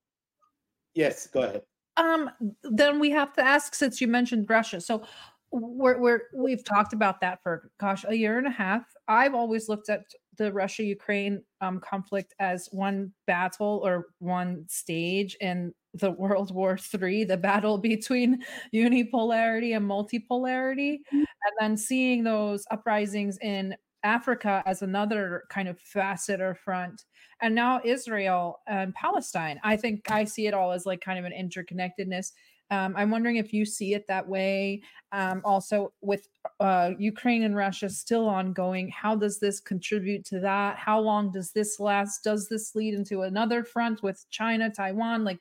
[0.95, 1.61] yes, go ahead.
[1.97, 2.29] Um,
[2.63, 5.03] then we have to ask, since you mentioned Russia, so
[5.51, 8.83] we're, we're we've talked about that for gosh a year and a half.
[9.07, 10.05] I've always looked at
[10.37, 16.77] the Russia Ukraine um, conflict as one battle or one stage in the World War
[16.93, 18.43] III, the battle between
[18.73, 21.17] unipolarity and multipolarity, mm-hmm.
[21.17, 27.05] and then seeing those uprisings in Africa as another kind of facet or front,
[27.41, 29.59] and now Israel and Palestine.
[29.63, 32.31] I think I see it all as like kind of an interconnectedness.
[32.71, 34.81] Um, I'm wondering if you see it that way.
[35.11, 36.29] Um, also, with
[36.61, 40.77] uh, Ukraine and Russia still ongoing, how does this contribute to that?
[40.77, 42.23] How long does this last?
[42.23, 45.25] Does this lead into another front with China, Taiwan?
[45.25, 45.39] Like,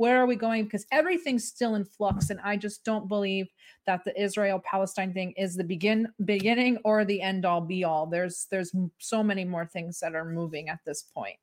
[0.00, 0.64] where are we going?
[0.64, 3.48] Because everything's still in flux, and I just don't believe
[3.86, 8.06] that the Israel Palestine thing is the begin beginning or the end all be all.
[8.06, 11.36] There's there's so many more things that are moving at this point.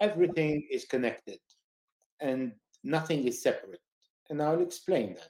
[0.00, 1.38] Everything is connected,
[2.20, 2.52] and
[2.84, 3.80] nothing is separate
[4.30, 5.28] and I'll explain that.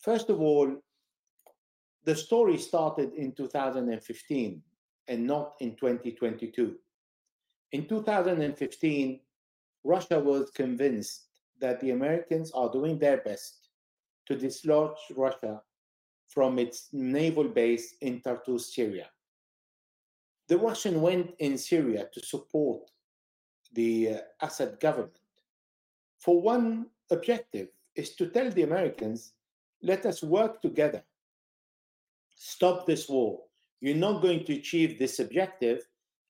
[0.00, 0.76] First of all,
[2.04, 4.62] the story started in 2015
[5.08, 6.74] and not in 2022.
[7.72, 9.20] In 2015,
[9.84, 11.26] Russia was convinced
[11.60, 13.68] that the Americans are doing their best
[14.26, 15.62] to dislodge Russia
[16.28, 19.10] from its naval base in Tartus, Syria.
[20.48, 22.90] The Russian went in Syria to support
[23.72, 25.18] the uh, Assad government
[26.20, 29.32] for one objective is to tell the Americans,
[29.82, 31.02] let us work together.
[32.34, 33.40] Stop this war.
[33.80, 35.80] You're not going to achieve this objective.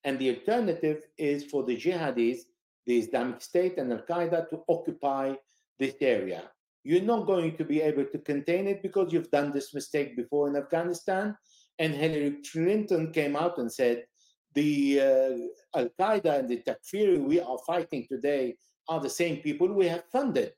[0.04, 2.38] And the alternative is for the jihadis,
[2.86, 5.34] the Islamic State and Al Qaeda to occupy
[5.78, 6.50] this area.
[6.82, 10.48] You're not going to be able to contain it because you've done this mistake before
[10.48, 11.36] in Afghanistan.
[11.78, 14.04] And Hillary Clinton came out and said,
[14.54, 18.56] the uh, Al Qaeda and the Takfiri we are fighting today
[18.88, 20.52] are the same people we have funded.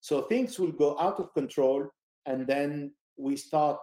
[0.00, 1.88] So things will go out of control,
[2.26, 3.78] and then we start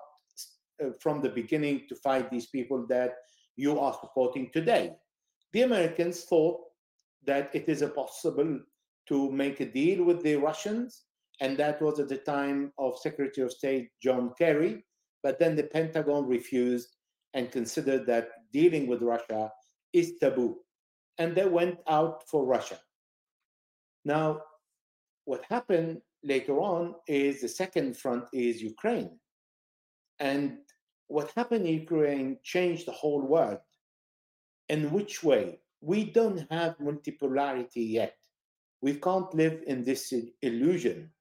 [0.83, 3.15] uh, from the beginning to fight these people that
[3.55, 4.93] you are supporting today.
[5.53, 6.59] The Americans thought
[7.29, 8.59] that it is possible
[9.07, 11.05] to make a deal with the Russians,
[11.41, 14.83] and that was at the time of Secretary of State John Kerry.
[15.21, 16.89] But then the Pentagon refused
[17.35, 19.51] and considered that dealing with Russia
[19.93, 20.57] is taboo.
[21.19, 22.79] And they went out for Russia.
[24.05, 24.41] Now,
[25.25, 29.19] what happened later on is the second front is Ukraine.
[30.19, 30.57] And
[31.07, 33.59] what happened in Ukraine changed the whole world.
[34.69, 35.59] In which way?
[35.81, 38.15] We don't have multipolarity yet.
[38.81, 41.11] We can't live in this illusion,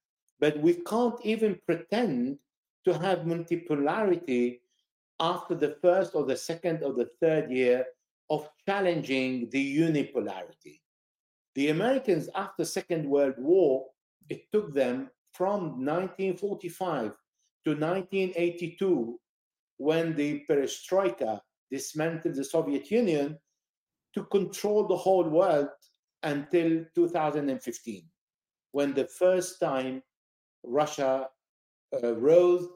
[0.40, 2.38] but we can't even pretend
[2.84, 4.60] to have multipolarity
[5.20, 7.84] after the first or the second or the third year
[8.30, 10.80] of challenging the unipolarity.
[11.54, 13.86] The Americans after Second World War
[14.28, 17.16] it took them from 1945 to
[17.68, 19.20] to 1982,
[19.76, 21.40] when the perestroika
[21.70, 23.38] dismantled the Soviet Union,
[24.18, 25.68] to control the whole world
[26.24, 28.02] until 2015,
[28.72, 30.02] when the first time
[30.64, 31.28] Russia
[32.02, 32.66] uh, rose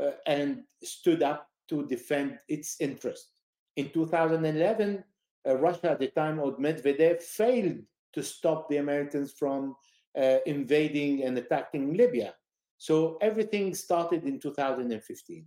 [0.00, 3.28] uh, and stood up to defend its interest.
[3.76, 5.04] In 2011,
[5.46, 7.80] uh, Russia at the time of Medvedev failed
[8.14, 9.76] to stop the Americans from
[10.18, 12.32] uh, invading and attacking Libya.
[12.78, 15.44] So everything started in 2015.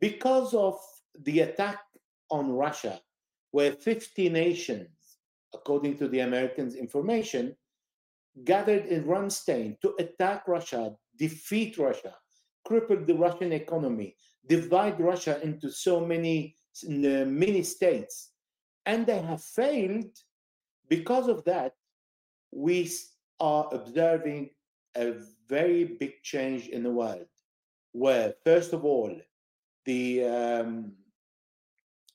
[0.00, 0.78] Because of
[1.24, 1.80] the attack
[2.30, 3.00] on Russia,
[3.56, 4.90] where 50 nations,
[5.54, 7.56] according to the Americans' information,
[8.44, 12.14] gathered in Ramstein to attack Russia, defeat Russia,
[12.68, 14.14] cripple the Russian economy,
[14.46, 18.32] divide Russia into so many mini states,
[18.84, 20.12] and they have failed.
[20.90, 21.72] Because of that,
[22.52, 22.90] we
[23.40, 24.50] are observing
[24.98, 25.14] a
[25.48, 27.30] very big change in the world,
[27.92, 29.18] where first of all,
[29.86, 30.92] the um,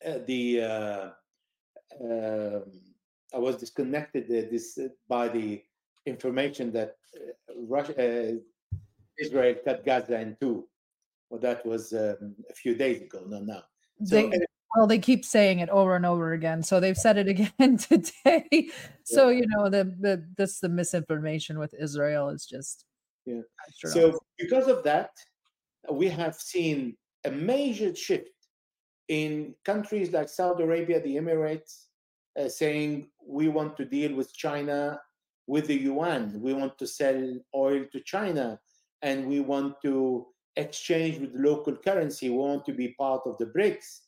[0.05, 1.09] uh, the uh,
[1.99, 2.59] uh,
[3.33, 5.61] I was disconnected this uh, by the
[6.05, 8.77] information that uh, Russia, uh,
[9.19, 10.67] Israel cut Gaza in two.
[11.29, 13.63] Well, that was um, a few days ago, not now.
[14.03, 14.39] So, they,
[14.75, 16.63] well, they keep saying it over and over again.
[16.63, 18.69] So they've said it again today.
[19.03, 19.39] So yeah.
[19.39, 22.85] you know the the this the misinformation with Israel is just
[23.25, 23.41] yeah.
[23.85, 25.11] So because of that,
[25.91, 28.29] we have seen a major shift
[29.07, 31.85] in countries like Saudi Arabia, the Emirates,
[32.39, 34.99] uh, saying we want to deal with China
[35.47, 36.39] with the yuan.
[36.41, 38.59] We want to sell oil to China,
[39.01, 42.29] and we want to exchange with local currency.
[42.29, 44.01] We want to be part of the BRICS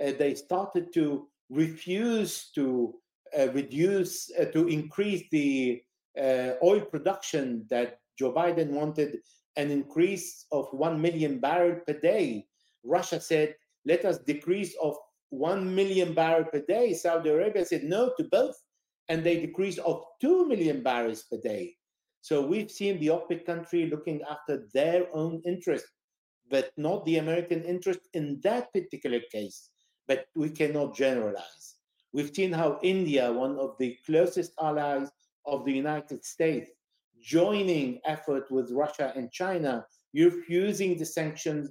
[0.00, 2.94] uh, they started to refuse to
[3.38, 5.82] uh, reduce, uh, to increase the
[6.18, 9.18] uh, oil production that Joe Biden wanted
[9.56, 12.46] an increase of 1 million barrel per day.
[12.84, 14.96] Russia said, let us decrease of
[15.30, 16.92] 1 million barrel per day.
[16.94, 18.56] Saudi Arabia said no to both,
[19.08, 21.74] and they decreased of 2 million barrels per day.
[22.20, 25.86] So we've seen the OPEC country looking after their own interest,
[26.50, 29.70] but not the American interest in that particular case
[30.10, 31.76] but we cannot generalize.
[32.12, 35.08] We've seen how India, one of the closest allies
[35.46, 36.68] of the United States,
[37.22, 41.70] joining effort with Russia and China, refusing the sanctions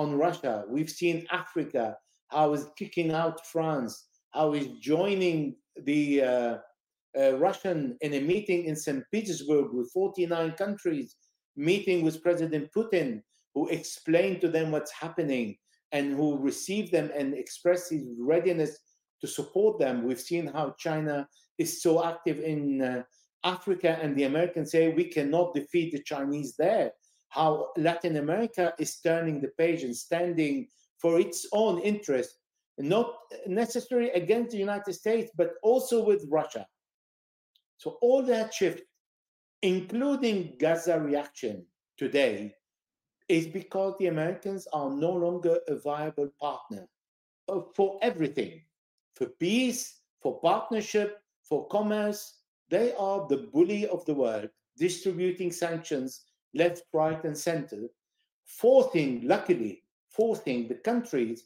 [0.00, 0.64] on Russia.
[0.66, 1.94] We've seen Africa,
[2.28, 6.54] how is kicking out France, how is joining the uh,
[7.18, 9.04] uh, Russian in a meeting in St.
[9.12, 11.16] Petersburg with 49 countries,
[11.54, 13.20] meeting with President Putin,
[13.54, 15.58] who explained to them what's happening,
[15.92, 18.78] and who received them and expressed his readiness
[19.20, 20.04] to support them.
[20.04, 21.28] We've seen how China
[21.58, 23.02] is so active in uh,
[23.44, 26.92] Africa, and the Americans say we cannot defeat the Chinese there.
[27.30, 30.68] How Latin America is turning the page and standing
[30.98, 32.36] for its own interest,
[32.78, 33.14] not
[33.46, 36.66] necessarily against the United States, but also with Russia.
[37.78, 38.82] So all that shift,
[39.62, 41.64] including Gaza reaction
[41.96, 42.54] today,
[43.28, 46.88] is because the Americans are no longer a viable partner
[47.48, 48.60] uh, for everything
[49.14, 52.38] for peace, for partnership, for commerce.
[52.70, 54.48] They are the bully of the world,
[54.78, 56.24] distributing sanctions
[56.54, 57.88] left, right, and center,
[58.44, 61.44] forcing, luckily, forcing the countries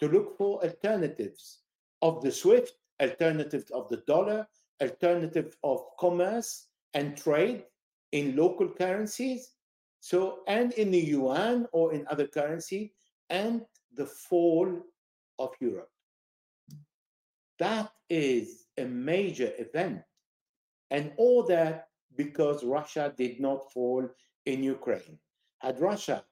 [0.00, 1.60] to look for alternatives
[2.02, 4.46] of the SWIFT, alternatives of the dollar,
[4.82, 7.64] alternative of commerce and trade
[8.12, 9.56] in local currencies
[10.06, 12.92] so, and in the yuan or in other currency,
[13.28, 13.62] and
[13.96, 14.82] the fall
[15.40, 15.90] of Europe.
[17.58, 20.02] That is a major event.
[20.92, 24.08] And all that because Russia did not fall
[24.46, 25.18] in Ukraine.
[25.58, 26.24] Had Russia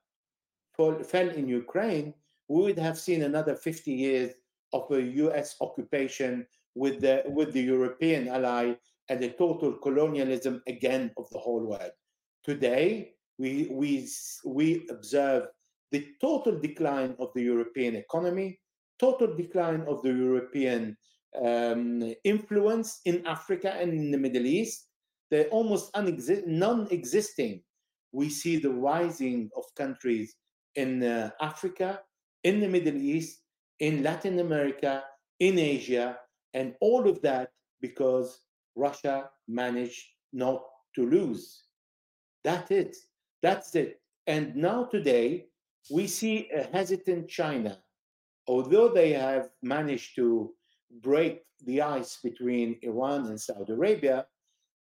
[0.76, 2.14] fall, fell in Ukraine,
[2.48, 4.32] we would have seen another 50 years
[4.72, 8.74] of a US occupation with the, with the European ally
[9.08, 11.92] and a total colonialism again of the whole world.
[12.42, 14.08] Today, we, we,
[14.44, 15.48] we observe
[15.92, 18.58] the total decline of the European economy,
[18.98, 20.96] total decline of the European
[21.42, 24.88] um, influence in Africa and in the Middle East.
[25.30, 25.90] They're almost
[26.46, 27.62] non existing.
[28.14, 30.36] We see the rising of countries
[30.76, 32.00] in uh, Africa,
[32.44, 33.40] in the Middle East,
[33.80, 35.02] in Latin America,
[35.40, 36.16] in Asia,
[36.54, 37.50] and all of that
[37.80, 38.38] because
[38.76, 40.62] Russia managed not
[40.94, 41.64] to lose.
[42.44, 42.96] That's it.
[43.42, 44.00] That's it.
[44.28, 45.46] And now, today,
[45.90, 47.78] we see a hesitant China.
[48.46, 50.54] Although they have managed to
[51.02, 54.26] break the ice between Iran and Saudi Arabia,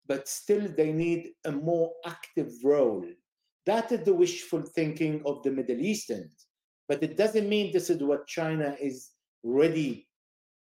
[0.09, 3.05] but still they need a more active role
[3.67, 6.47] That is the wishful thinking of the Middle Easterns.
[6.89, 9.11] But it doesn't mean this is what China is
[9.43, 10.09] ready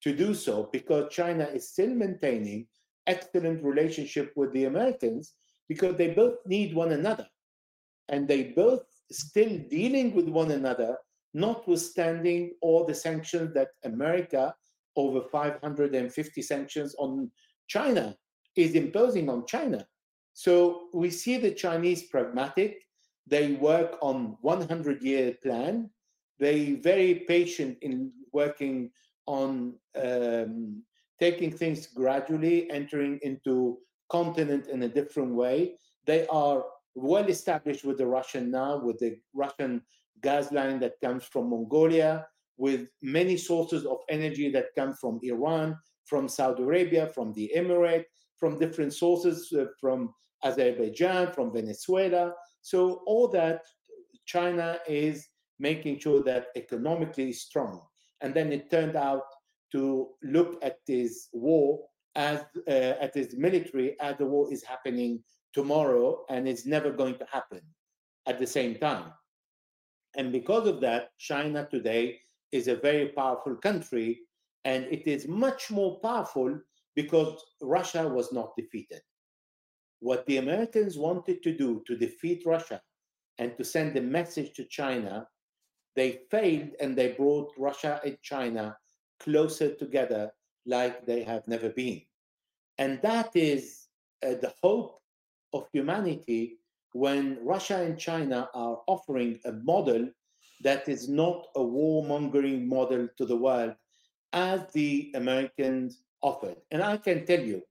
[0.02, 2.68] to do so because China is still maintaining
[3.08, 5.34] excellent relationship with the Americans
[5.68, 7.28] because they both need one another
[8.10, 10.98] and they both still dealing with one another
[11.34, 14.54] notwithstanding all the sanctions that America
[14.96, 17.32] over 550 sanctions on
[17.68, 18.16] China
[18.56, 19.86] is imposing on China.
[20.34, 22.82] So we see the Chinese pragmatic.
[23.30, 25.90] They work on 100 year plan.
[26.40, 28.92] They very patient in working
[29.28, 30.84] on um,
[31.20, 33.78] taking things gradually, entering into
[34.10, 35.76] continent in a different way.
[36.06, 36.64] They are
[36.96, 39.84] well established with the Russian now, with the Russian
[40.24, 42.26] gas line that comes from Mongolia,
[42.58, 48.06] with many sources of energy that come from Iran, from Saudi Arabia, from the Emirate,
[48.38, 52.34] from different sources, uh, from Azerbaijan, from Venezuela.
[52.61, 53.61] So all that
[54.26, 55.27] China is
[55.60, 57.81] making sure that economically strong.
[58.22, 59.23] And then it turned out
[59.72, 61.80] to look at this war
[62.15, 65.23] as uh, at this military as the war is happening
[65.53, 67.61] tomorrow and it's never going to happen
[68.27, 69.11] at the same time.
[70.15, 72.19] And because of that, China today
[72.52, 74.22] is a very powerful country
[74.65, 76.60] and it is much more powerful
[76.95, 79.02] because Russia was not defeated.
[80.00, 82.82] What the Americans wanted to do to defeat Russia
[83.38, 85.28] and to send a message to China,
[85.96, 88.78] they failed and they brought Russia and China
[89.20, 90.32] closer together
[90.66, 92.02] like they have never been.
[92.78, 93.88] And that is
[94.26, 95.02] uh, the hope
[95.54, 96.60] of humanity
[96.94, 100.10] when Russia and China are offering a model
[100.62, 103.74] that is not a warmongering model to the world
[104.34, 106.58] as the Americans offered.
[106.72, 107.62] And I can tell you,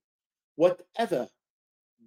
[0.57, 1.29] whatever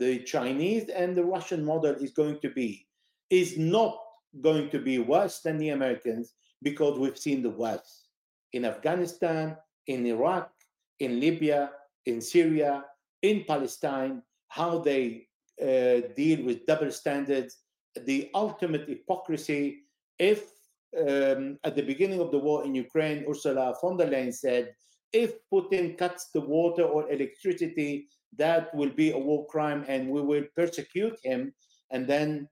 [0.02, 2.88] the Chinese and the Russian model is going to be,
[3.30, 3.96] is not
[4.42, 6.34] going to be worse than the Americans
[6.64, 8.08] because we've seen the worst
[8.54, 9.56] in Afghanistan,
[9.86, 10.50] in Iraq,
[11.00, 11.70] in Libya,
[12.08, 12.84] in Syria,
[13.22, 15.28] in Palestine, how they
[15.62, 17.58] uh, deal with double standards,
[18.06, 19.84] the ultimate hypocrisy.
[20.18, 20.42] If
[20.98, 24.74] um, at the beginning of the war in Ukraine, Ursula von der Leyen said,
[25.14, 30.22] if Putin cuts the water or electricity, that will be a war crime and we
[30.22, 31.54] will persecute him.
[31.92, 32.48] And then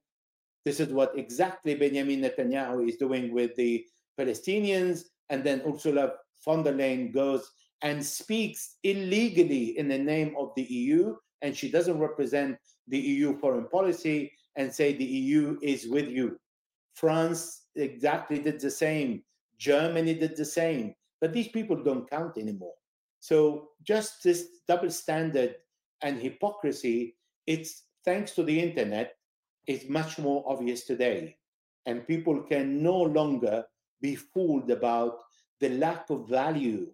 [0.65, 3.85] this is what exactly Benjamin Netanyahu is doing with the
[4.19, 5.03] Palestinians.
[5.29, 7.49] And then Ursula von der Leyen goes
[7.81, 12.57] and speaks illegally in the name of the EU, and she doesn't represent
[12.87, 16.37] the EU foreign policy and say the EU is with you.
[16.95, 19.23] France exactly did the same.
[19.57, 20.93] Germany did the same.
[21.21, 22.73] But these people don't count anymore.
[23.19, 25.55] So just this double standard
[26.01, 27.15] and hypocrisy,
[27.47, 29.15] it's thanks to the internet,
[29.67, 31.37] is much more obvious today.
[31.85, 33.65] And people can no longer
[34.01, 35.19] be fooled about
[35.59, 36.87] the lack of value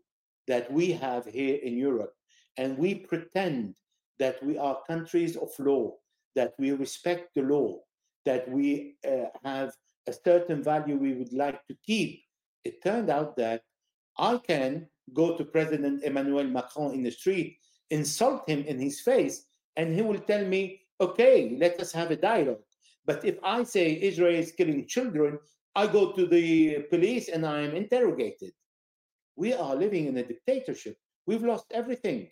[0.48, 2.14] that we have here in Europe.
[2.58, 3.76] And we pretend
[4.20, 5.94] that we are countries of law,
[6.36, 7.80] that we respect the law,
[8.26, 9.74] that we uh, have
[10.08, 12.24] a certain value we would like to keep.
[12.64, 13.62] It turned out that
[14.18, 17.58] I can go to President Emmanuel Macron in the street,
[17.90, 19.46] insult him in his face,
[19.76, 22.62] and he will tell me, okay, let us have a dialogue.
[23.06, 25.40] But if I say Israel is killing children,
[25.76, 28.52] I go to the police and I am interrogated.
[29.36, 30.98] We are living in a dictatorship.
[31.28, 32.30] We've lost everything.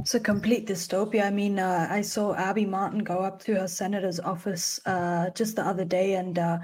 [0.00, 1.24] It's a complete dystopia.
[1.24, 5.56] I mean, uh, I saw Abby Martin go up to her senator's office uh, just
[5.56, 6.58] the other day, and uh,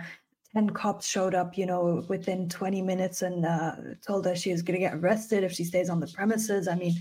[0.54, 3.72] 10 cops showed up, you know, within 20 minutes and uh,
[4.06, 6.68] told her she was going to get arrested if she stays on the premises.
[6.68, 6.94] I mean,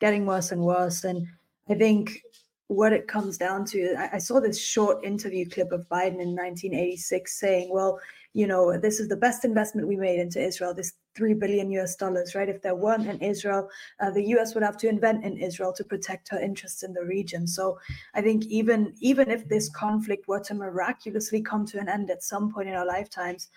[0.00, 1.04] getting worse and worse.
[1.04, 1.26] And
[1.68, 2.20] I think
[2.66, 6.34] what it comes down to, I, I saw this short interview clip of Biden in
[6.34, 8.00] 1986 saying, well,
[8.36, 11.96] you know, this is the best investment we made into Israel, this 3 billion US
[11.96, 12.50] dollars, right?
[12.50, 13.66] If there weren't in Israel,
[13.98, 17.02] uh, the US would have to invent in Israel to protect her interests in the
[17.02, 17.46] region.
[17.46, 17.78] So
[18.14, 22.22] I think even, even if this conflict were to miraculously come to an end at
[22.22, 23.48] some point in our lifetimes,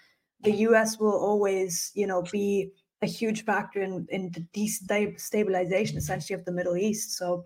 [0.44, 6.40] the US will always, you know, be a huge factor in, in the destabilization essentially
[6.40, 7.18] of the Middle East.
[7.18, 7.44] So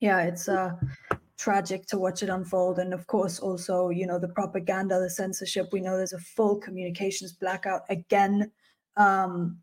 [0.00, 0.72] yeah, it's uh
[1.42, 2.78] tragic to watch it unfold.
[2.78, 5.70] And of course, also, you know, the propaganda, the censorship.
[5.72, 8.52] We know there's a full communications blackout again.
[8.96, 9.58] Um,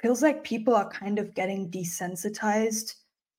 [0.00, 2.94] feels like people are kind of getting desensitized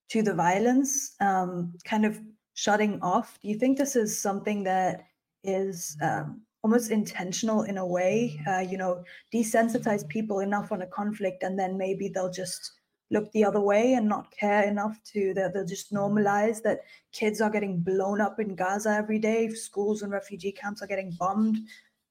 [0.10, 2.20] to the violence, um, kind of
[2.54, 3.40] shutting off.
[3.42, 5.06] Do you think this is something that
[5.44, 8.40] is um, almost intentional in a way?
[8.48, 9.04] Uh, you know,
[9.34, 12.72] desensitize people enough on a conflict, and then maybe they'll just
[13.12, 16.82] look the other way and not care enough to that they'll just normalize that
[17.12, 21.12] kids are getting blown up in Gaza every day, schools and refugee camps are getting
[21.20, 21.58] bombed.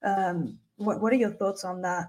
[0.03, 2.09] Um, what what are your thoughts on that?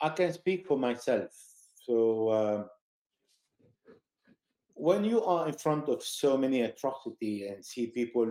[0.00, 1.30] I can speak for myself.
[1.74, 2.64] So uh,
[4.74, 8.28] when you are in front of so many atrocity and see people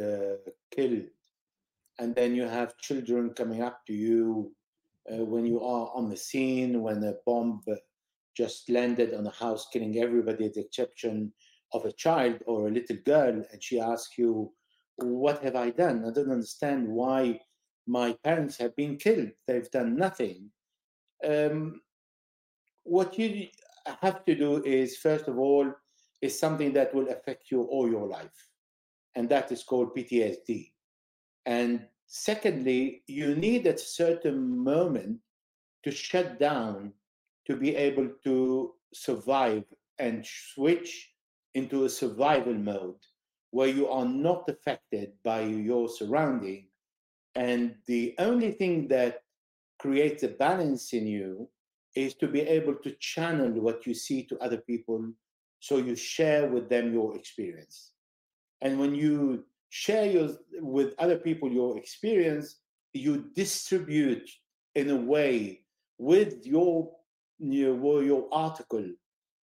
[0.00, 0.36] uh,
[0.70, 1.06] killed,
[1.98, 4.52] and then you have children coming up to you
[5.10, 7.60] uh, when you are on the scene, when a bomb
[8.36, 11.32] just landed on a house, killing everybody, at the exception
[11.72, 14.52] of a child or a little girl, and she asks you,
[14.96, 16.04] What have I done?
[16.06, 17.40] I don't understand why
[17.86, 19.30] my parents have been killed.
[19.46, 20.50] They've done nothing.
[21.26, 21.80] Um,
[22.84, 23.48] what you
[24.00, 25.72] have to do is, first of all,
[26.20, 28.48] is something that will affect you all your life,
[29.16, 30.72] and that is called PTSD.
[31.46, 35.18] And secondly, you need at a certain moment
[35.82, 36.92] to shut down
[37.46, 39.64] to be able to survive
[39.98, 41.10] and switch
[41.54, 43.02] into a survival mode
[43.50, 46.66] where you are not affected by your surrounding.
[47.34, 49.22] And the only thing that
[49.78, 51.48] creates a balance in you
[51.96, 55.10] is to be able to channel what you see to other people
[55.60, 57.92] so you share with them your experience.
[58.60, 60.28] And when you share your,
[60.60, 62.56] with other people your experience,
[62.92, 64.28] you distribute
[64.74, 65.62] in a way
[65.96, 66.90] with your,
[67.38, 68.86] your, your article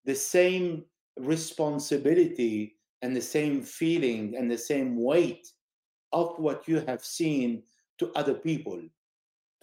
[0.05, 0.85] the same
[1.17, 5.47] responsibility and the same feeling and the same weight
[6.13, 7.63] of what you have seen
[7.97, 8.79] to other people.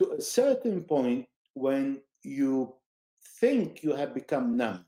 [0.00, 2.74] To a certain point, when you
[3.40, 4.84] think you have become numb,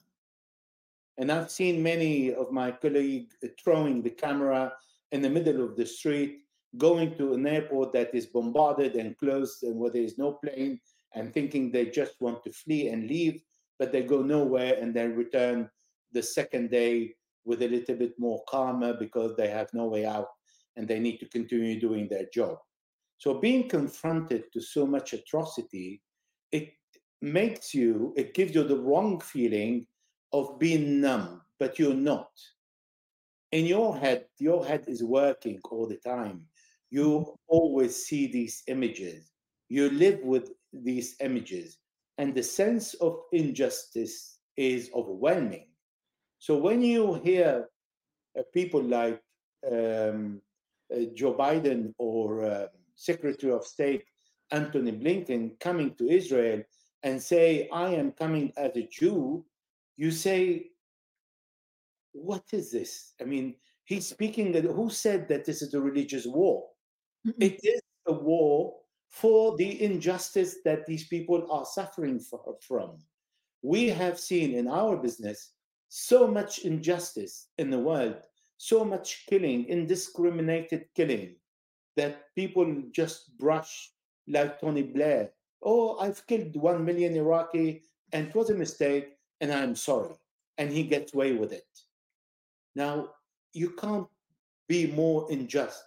[1.18, 4.72] and I've seen many of my colleagues throwing the camera
[5.12, 6.40] in the middle of the street,
[6.76, 10.80] going to an airport that is bombarded and closed and where there is no plane,
[11.14, 13.42] and thinking they just want to flee and leave,
[13.78, 15.68] but they go nowhere and then return
[16.12, 17.14] the second day
[17.44, 20.28] with a little bit more calmer because they have no way out
[20.76, 22.58] and they need to continue doing their job.
[23.16, 26.02] So being confronted to so much atrocity,
[26.52, 26.70] it
[27.20, 29.86] makes you, it gives you the wrong feeling
[30.32, 32.28] of being numb, but you're not
[33.52, 36.42] in your head, your head is working all the time.
[36.90, 37.30] You mm-hmm.
[37.48, 39.30] always see these images.
[39.68, 41.78] You live with these images,
[42.18, 45.68] and the sense of injustice is overwhelming.
[46.38, 47.68] So when you hear
[48.38, 49.20] uh, people like
[49.70, 50.40] um,
[50.92, 54.04] uh, Joe Biden or uh, Secretary of State
[54.50, 56.62] anthony Blinken coming to Israel
[57.02, 59.44] and say, I am coming as a Jew,
[59.96, 60.70] you say,
[62.12, 63.14] what is this?
[63.20, 63.54] I mean,
[63.84, 66.66] he's speaking, who said that this is a religious war?
[67.26, 67.42] Mm-hmm.
[67.42, 68.74] It is a war
[69.08, 72.98] for the injustice that these people are suffering for, from.
[73.62, 75.52] We have seen in our business
[75.88, 78.16] so much injustice in the world,
[78.58, 81.36] so much killing, indiscriminated killing,
[81.96, 83.90] that people just brush
[84.28, 85.30] like Tony Blair.
[85.62, 87.82] Oh, I've killed one million Iraqi
[88.12, 90.14] and it was a mistake and I'm sorry.
[90.58, 91.66] And he gets away with it.
[92.78, 93.08] Now,
[93.54, 94.06] you can't
[94.68, 95.82] be more unjust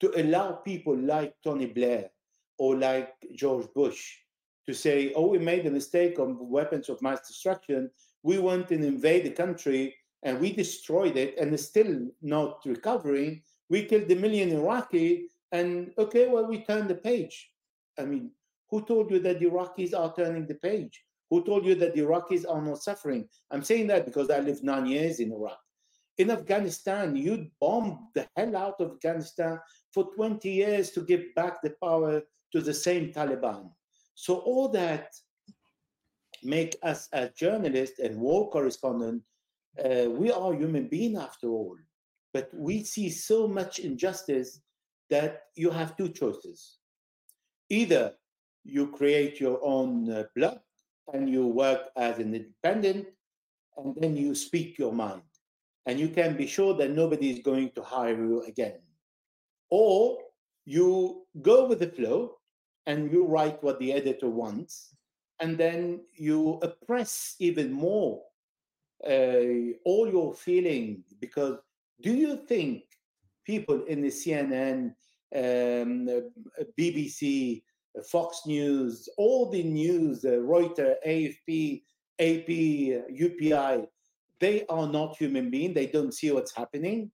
[0.00, 2.10] to allow people like Tony Blair
[2.58, 4.02] or like George Bush
[4.66, 7.88] to say, oh, we made a mistake on weapons of mass destruction.
[8.24, 9.94] We went and invade the country
[10.24, 13.42] and we destroyed it and it's still not recovering.
[13.70, 17.52] We killed a million Iraqi and okay, well, we turned the page.
[17.96, 18.32] I mean,
[18.70, 21.04] who told you that the Iraqis are turning the page?
[21.30, 23.28] Who told you that the Iraqis are not suffering?
[23.52, 25.60] I'm saying that because I lived nine years in Iraq
[26.18, 29.58] in Afghanistan, you bombed the hell out of Afghanistan
[29.92, 32.22] for 20 years to give back the power
[32.52, 33.70] to the same Taliban.
[34.14, 35.12] So all that
[36.44, 39.24] make us as journalists and war correspondents,
[39.84, 41.76] uh, we are human beings after all.
[42.32, 44.60] But we see so much injustice
[45.10, 46.78] that you have two choices.
[47.70, 48.14] Either
[48.64, 50.60] you create your own uh, blood
[51.12, 53.06] and you work as an independent,
[53.76, 55.22] and then you speak your mind
[55.86, 58.78] and you can be sure that nobody is going to hire you again.
[59.70, 60.18] Or
[60.64, 62.38] you go with the flow
[62.86, 64.94] and you write what the editor wants,
[65.40, 68.22] and then you oppress even more
[69.06, 71.04] uh, all your feelings.
[71.20, 71.58] Because
[72.00, 72.84] do you think
[73.44, 74.94] people in the CNN,
[75.34, 76.08] um,
[76.78, 77.62] BBC,
[78.10, 81.82] Fox News, all the news, uh, Reuters, AFP,
[82.18, 83.86] AP, UPI,
[84.40, 85.74] they are not human beings.
[85.74, 87.10] They don't see what's happening.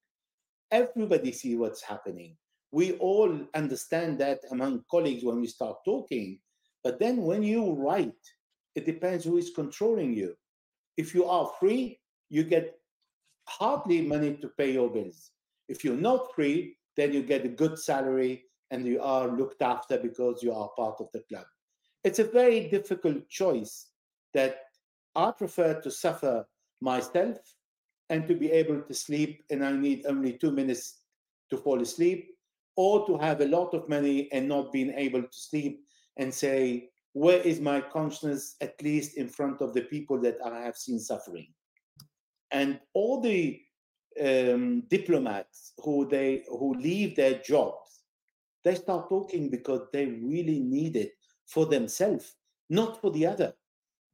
[0.71, 2.37] Everybody see what's happening.
[2.73, 6.39] We all understand that among colleagues when we start talking.
[6.85, 8.15] But then when you write
[8.75, 10.35] it depends who is controlling you.
[10.97, 11.99] If you are free,
[12.29, 12.79] you get
[13.49, 15.33] hardly money to pay your bills.
[15.69, 19.99] If you're not free, then you get a good salary and you are looked after
[19.99, 21.47] because you are part of the club.
[22.05, 23.89] It's a very difficult choice
[24.35, 24.61] that
[25.17, 26.47] I prefer to suffer
[26.81, 27.39] myself
[28.09, 31.03] and to be able to sleep, and I need only two minutes
[31.51, 32.35] to fall asleep,
[32.77, 35.85] or to have a lot of money and not being able to sleep
[36.17, 40.61] and say, where is my conscience, at least in front of the people that I
[40.61, 41.49] have seen suffering?
[42.51, 43.61] And all the
[44.21, 48.03] um, diplomats who they who leave their jobs,
[48.65, 51.13] they start talking because they really need it
[51.47, 52.35] for themselves,
[52.69, 53.55] not for the other.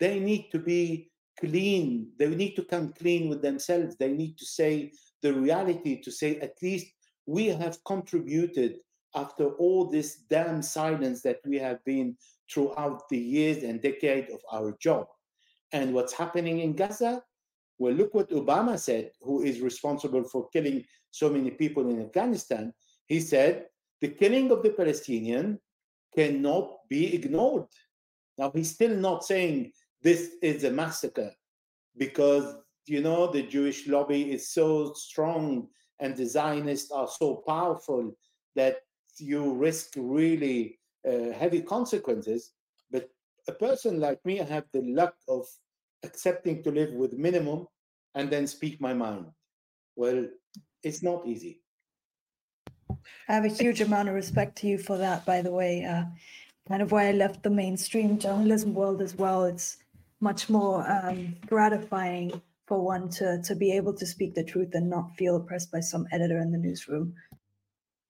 [0.01, 1.11] They need to be
[1.41, 2.09] clean.
[2.19, 3.97] They need to come clean with themselves.
[3.97, 4.93] They need to say
[5.23, 6.87] the reality, to say at least
[7.27, 8.77] we have contributed
[9.15, 12.17] after all this damn silence that we have been
[12.51, 15.07] throughout the years and decade of our job.
[15.73, 17.23] And what's happening in Gaza?
[17.79, 22.73] Well, look what Obama said, who is responsible for killing so many people in Afghanistan.
[23.07, 23.67] He said,
[24.01, 25.59] the killing of the Palestinian
[26.15, 27.67] cannot be ignored.
[28.39, 29.73] Now, he's still not saying
[30.03, 31.33] this is a massacre
[31.97, 32.57] because,
[32.87, 35.69] you know, the Jewish lobby is so strong
[36.01, 38.17] and the Zionists are so powerful
[38.55, 38.79] that
[39.19, 40.79] you risk really
[41.09, 42.53] uh, heavy consequences.
[42.91, 43.09] But
[43.49, 45.47] a person like me, I have the luck of
[46.03, 47.67] accepting to live with minimum
[48.15, 49.27] and then speak my mind.
[49.97, 50.27] Well,
[50.83, 51.63] it's not easy.
[53.29, 55.85] I have a huge amount of respect to you for that, by the way.
[55.85, 56.05] Uh,
[56.69, 59.45] kind of why I left the mainstream journalism world as well.
[59.45, 59.79] It's
[60.21, 64.91] much more um, gratifying for one to to be able to speak the truth and
[64.91, 67.15] not feel oppressed by some editor in the newsroom.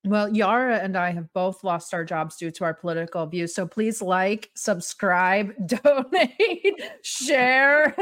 [0.05, 3.55] Well, Yara and I have both lost our jobs due to our political views.
[3.55, 7.97] So please like, subscribe, donate, share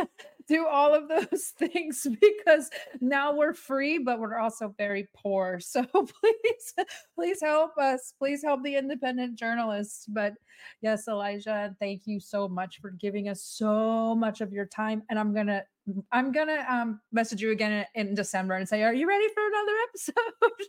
[0.46, 5.60] do all of those things because now we're free, but we're also very poor.
[5.74, 6.74] So please,
[7.16, 8.14] please help us.
[8.18, 10.06] Please help the independent journalists.
[10.06, 10.34] But
[10.82, 15.02] yes, Elijah, thank you so much for giving us so much of your time.
[15.10, 15.64] And I'm gonna
[16.12, 19.72] I'm gonna um, message you again in December and say, "Are you ready for another
[19.88, 20.68] episode?"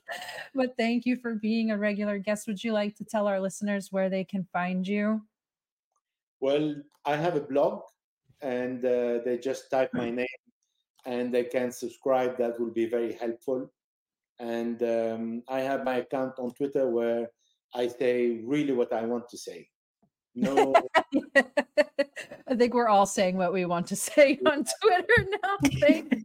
[0.55, 2.47] but thank you for being a regular guest.
[2.47, 5.21] Would you like to tell our listeners where they can find you?
[6.39, 6.75] Well,
[7.05, 7.83] I have a blog
[8.41, 10.27] and uh, they just type my name
[11.05, 12.37] and they can subscribe.
[12.37, 13.71] That will be very helpful.
[14.39, 17.29] And um, I have my account on Twitter where
[17.73, 19.69] I say really what I want to say.
[20.35, 20.73] No.
[22.47, 25.57] I think we're all saying what we want to say on Twitter now.
[25.79, 26.23] Thank,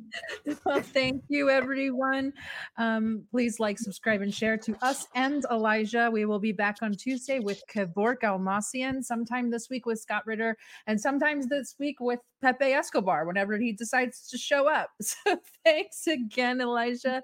[0.65, 2.33] well, thank you, everyone.
[2.77, 6.11] Um, please like, subscribe, and share to us and Elijah.
[6.13, 10.57] We will be back on Tuesday with Kevork Almassian, sometime this week with Scott Ritter,
[10.87, 14.91] and sometimes this week with Pepe Escobar whenever he decides to show up.
[15.21, 17.23] So thanks again, Elijah.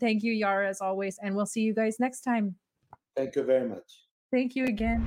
[0.00, 1.18] Thank you, Yara, as always.
[1.22, 2.56] And we'll see you guys next time.
[3.16, 4.02] Thank you very much.
[4.30, 5.06] Thank you again.